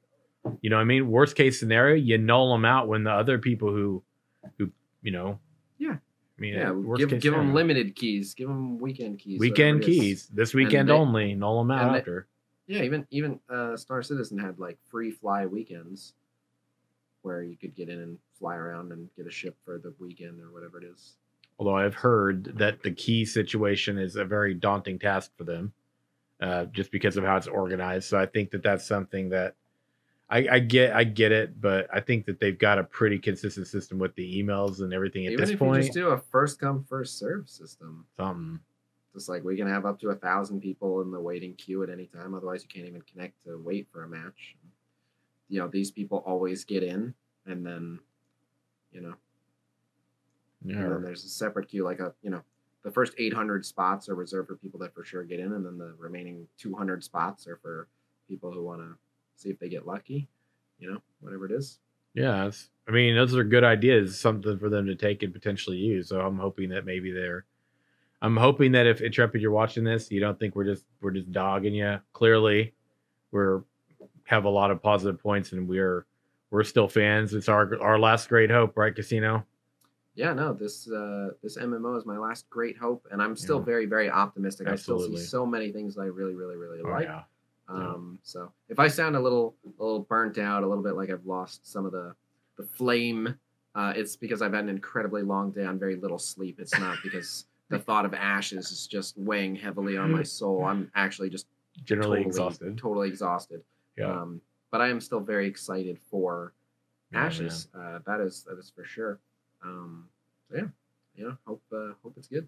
[0.61, 1.09] You know what I mean?
[1.09, 4.03] Worst case scenario, you null them out when the other people who
[4.57, 4.71] who
[5.01, 5.39] you know.
[5.77, 5.97] Yeah.
[6.37, 8.33] I mean, yeah, worst give case give them limited keys.
[8.33, 9.39] Give them weekend keys.
[9.39, 10.01] weekend whatever it is.
[10.01, 11.35] keys this weekend they- only.
[11.35, 12.27] Null them out and they- after.
[12.67, 16.13] Yeah, even even uh, Star Citizen had like free fly weekends,
[17.23, 20.39] where you could get in and fly around and get a ship for the weekend
[20.39, 21.15] or whatever it is.
[21.57, 25.73] Although I've heard that the key situation is a very daunting task for them,
[26.39, 28.07] uh, just because of how it's organized.
[28.07, 29.55] So I think that that's something that
[30.29, 30.95] I, I get.
[30.95, 34.43] I get it, but I think that they've got a pretty consistent system with the
[34.43, 35.77] emails and everything at even this if point.
[35.77, 38.59] you just do a first come first serve system, something.
[39.13, 41.89] just like we can have up to a thousand people in the waiting queue at
[41.89, 42.35] any time.
[42.35, 44.55] Otherwise, you can't even connect to wait for a match.
[45.47, 47.15] You know, these people always get in,
[47.47, 47.99] and then,
[48.91, 49.15] you know,
[50.61, 50.89] and Yeah.
[50.89, 51.83] then there's a separate queue.
[51.83, 52.43] Like a, you know,
[52.83, 55.77] the first 800 spots are reserved for people that for sure get in, and then
[55.77, 57.87] the remaining 200 spots are for
[58.27, 58.95] people who want to
[59.35, 60.29] see if they get lucky.
[60.79, 61.79] You know, whatever it is.
[62.13, 62.49] Yeah,
[62.87, 66.09] I mean, those are good ideas, something for them to take and potentially use.
[66.09, 67.45] So I'm hoping that maybe they're.
[68.21, 71.31] I'm hoping that if Intrepid you're watching this, you don't think we're just we're just
[71.31, 71.99] dogging you.
[72.13, 72.73] Clearly,
[73.31, 73.61] we're
[74.25, 76.05] have a lot of positive points, and we're
[76.51, 77.33] we're still fans.
[77.33, 79.43] It's our our last great hope, right, Khasino?
[80.19, 83.63] Yeah, no, this uh, this MMO is my last great hope, and I'm still Yeah.
[83.65, 84.67] very, very optimistic.
[84.67, 87.05] I still see so many things I really, really, really Oh, like.
[87.05, 87.23] yeah.
[87.69, 91.09] Um, so if I sound a little, a little burnt out, a little bit like
[91.09, 92.13] I've lost some of the,
[92.57, 93.39] the flame,
[93.75, 96.59] uh, it's because I've had an incredibly long day on very little sleep.
[96.59, 100.65] It's not because the thought of ashes is just weighing heavily on my soul.
[100.65, 101.47] I'm actually just
[101.85, 102.77] Generally totally, exhausted.
[102.77, 103.61] totally exhausted.
[103.97, 104.11] Yeah.
[104.11, 106.51] Um, but I am still very excited for
[107.13, 107.69] Yeah, ashes.
[107.73, 109.19] Uh, that is that is for sure.
[109.63, 110.07] Um,
[110.49, 110.67] so yeah,
[111.15, 112.47] you know, hope uh, hope it's good.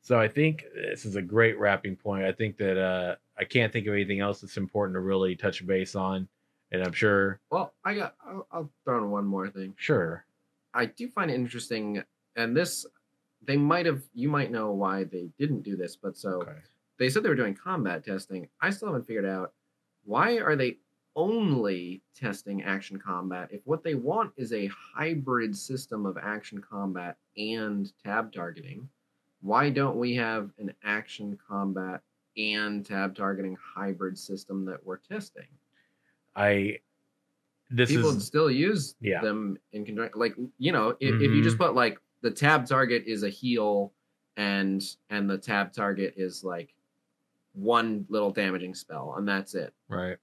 [0.00, 2.24] So I think this is a great wrapping point.
[2.24, 5.66] I think that uh, I can't think of anything else that's important to really touch
[5.66, 6.28] base on,
[6.70, 8.14] and I'm sure, Well, I got.
[8.26, 9.74] I'll, I'll throw in one more thing.
[9.76, 10.24] sure,
[10.72, 12.02] I do find it interesting,
[12.36, 12.86] and this
[13.42, 14.02] they might have.
[14.14, 16.52] You might know why they didn't do this, but so okay,
[16.98, 18.48] they said they were doing combat testing.
[18.60, 19.52] I still haven't figured out
[20.04, 20.78] why are they
[21.16, 27.16] only testing action combat if what they want is a hybrid system of action combat
[27.36, 28.88] and tab targeting.
[29.40, 32.00] Why don't we have an action combat
[32.36, 35.46] and tab targeting hybrid system that we're testing?
[36.36, 36.78] I
[37.70, 39.20] this people is still use Yeah.
[39.20, 40.18] them in conjunction.
[40.18, 41.42] Like you know, if, if you mm-hmm.
[41.42, 43.92] just put like the tab target is a heal,
[44.36, 46.74] and and the tab target is like
[47.52, 50.16] one little damaging spell, and that's it, right.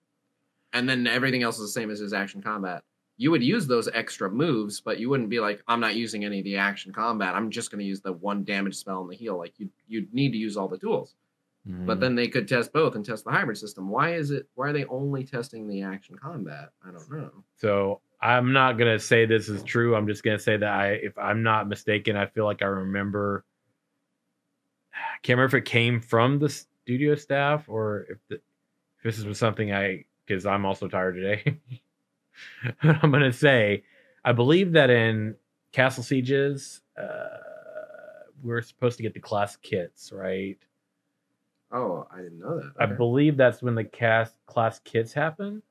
[0.75, 2.83] And then everything else is the same as his action combat.
[3.17, 6.39] You would use those extra moves, but you wouldn't be like, I'm not using any
[6.39, 7.33] of the action combat.
[7.33, 9.37] I'm just going to use the one damage spell and the heal.
[9.37, 11.15] Like you, you'd need to use all the tools.
[11.65, 12.01] But Mhm.
[12.01, 13.89] then they could test both and test the hybrid system.
[13.89, 14.47] Why is it?
[14.55, 16.69] Why are they only testing the action combat?
[16.85, 17.31] I don't know.
[17.55, 19.95] So I'm not gonna say this is true.
[19.95, 23.45] I'm just gonna say that I, if I'm not mistaken, I feel like I remember.
[24.93, 28.41] I can't remember if it came from the studio staff or if, the, if
[29.03, 31.59] this was something I, because I'm also tired today.
[32.83, 33.83] I'm gonna say,
[34.23, 35.35] I believe that in
[35.71, 37.27] Castle Sieges, uh,
[38.41, 40.57] we're supposed to get the class kits, right?
[41.71, 42.71] Oh, I didn't know that.
[42.79, 45.61] I believe that's when the cast class kits happen.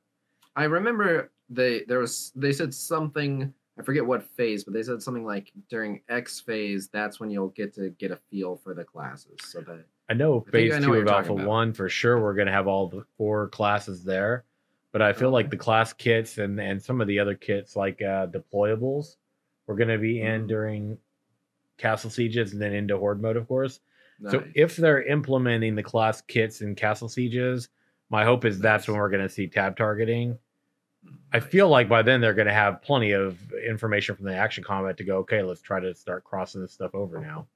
[0.56, 5.02] I remember they there was they said something I forget what phase, but they said
[5.02, 8.84] something like during X phase that's when you'll get to get a feel for the
[8.84, 9.36] classes.
[9.42, 11.32] So that I know I phase I know two of Alpha.
[11.34, 12.20] One for sure.
[12.20, 14.44] We're gonna have all the four classes there,
[14.92, 18.02] but I feel like the class kits and and some of the other kits like
[18.02, 19.16] uh, deployables,
[19.66, 20.48] we're gonna be in Mhm.
[20.48, 20.98] during
[21.78, 23.80] Castle Sieges and then into Horde mode, of course.
[24.30, 27.68] So if they're implementing the class kits and Castle Sieges,
[28.10, 30.38] my hope is that's when we're gonna see tab targeting.
[31.32, 34.96] I feel like by then they're gonna have plenty of information from the action combat
[34.98, 35.18] to go.
[35.18, 37.46] Okay, let's try to start crossing this stuff over now.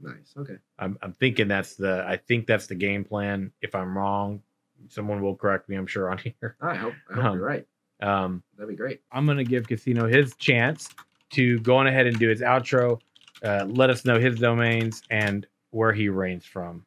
[0.00, 0.34] Nice.
[0.36, 0.56] Okay.
[0.78, 3.50] I'm, I'm thinking that's the I think that's the game plan.
[3.62, 4.42] If I'm wrong,
[4.88, 5.76] someone will correct me.
[5.76, 6.56] I'm sure on here.
[6.60, 7.66] I hope I hope Um, you're right.
[8.02, 9.00] Um, That'd be great.
[9.10, 10.90] I'm gonna give Khasino his chance
[11.30, 13.00] to go on ahead and do his outro.
[13.42, 16.84] Uh, let us know his domains and where he reigns from.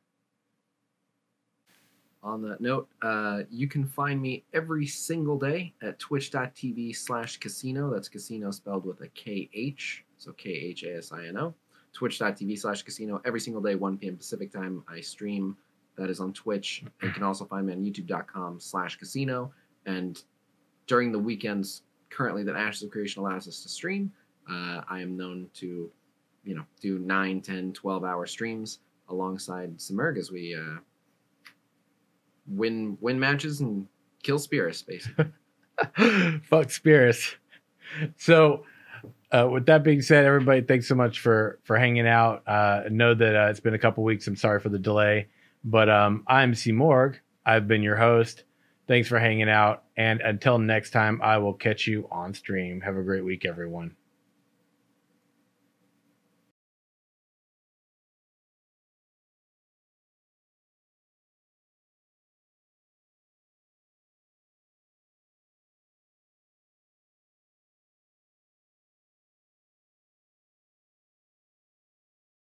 [2.21, 7.91] On that note, uh, you can find me every single day at twitch.tv slash khasino.
[7.93, 11.53] That's casino spelled with a K-H, so K-H-A-S-I-N-O.
[11.93, 14.17] Twitch.tv slash khasino every single day, 1 p.m.
[14.17, 14.83] Pacific time.
[14.87, 15.57] I stream.
[15.97, 16.83] That is on Twitch.
[17.03, 19.51] You can also find me on youtube.com slash khasino.
[19.85, 20.21] And
[20.87, 24.11] during the weekends currently that Ashes of Creation allows us to stream,
[24.49, 25.91] uh, I am known to,
[26.43, 28.79] you know, do 9, 10, 12 hour streams
[29.09, 30.79] alongside Simurg as we uh,
[32.47, 33.87] win win matches and
[34.23, 35.25] kill spirits, basically.
[36.43, 37.35] Fuck Spears.
[38.17, 38.65] So,
[39.31, 42.47] uh, with that being said, everybody, thanks so much for for hanging out.
[42.47, 44.27] Uh, know that uh, it's been a couple weeks.
[44.27, 45.27] I'm sorry for the delay,
[45.63, 47.17] but um, I'm Simurg.
[47.45, 48.43] I've been your host.
[48.87, 52.81] Thanks for hanging out, and until next time, I will catch you on stream.
[52.81, 53.95] Have a great week, everyone.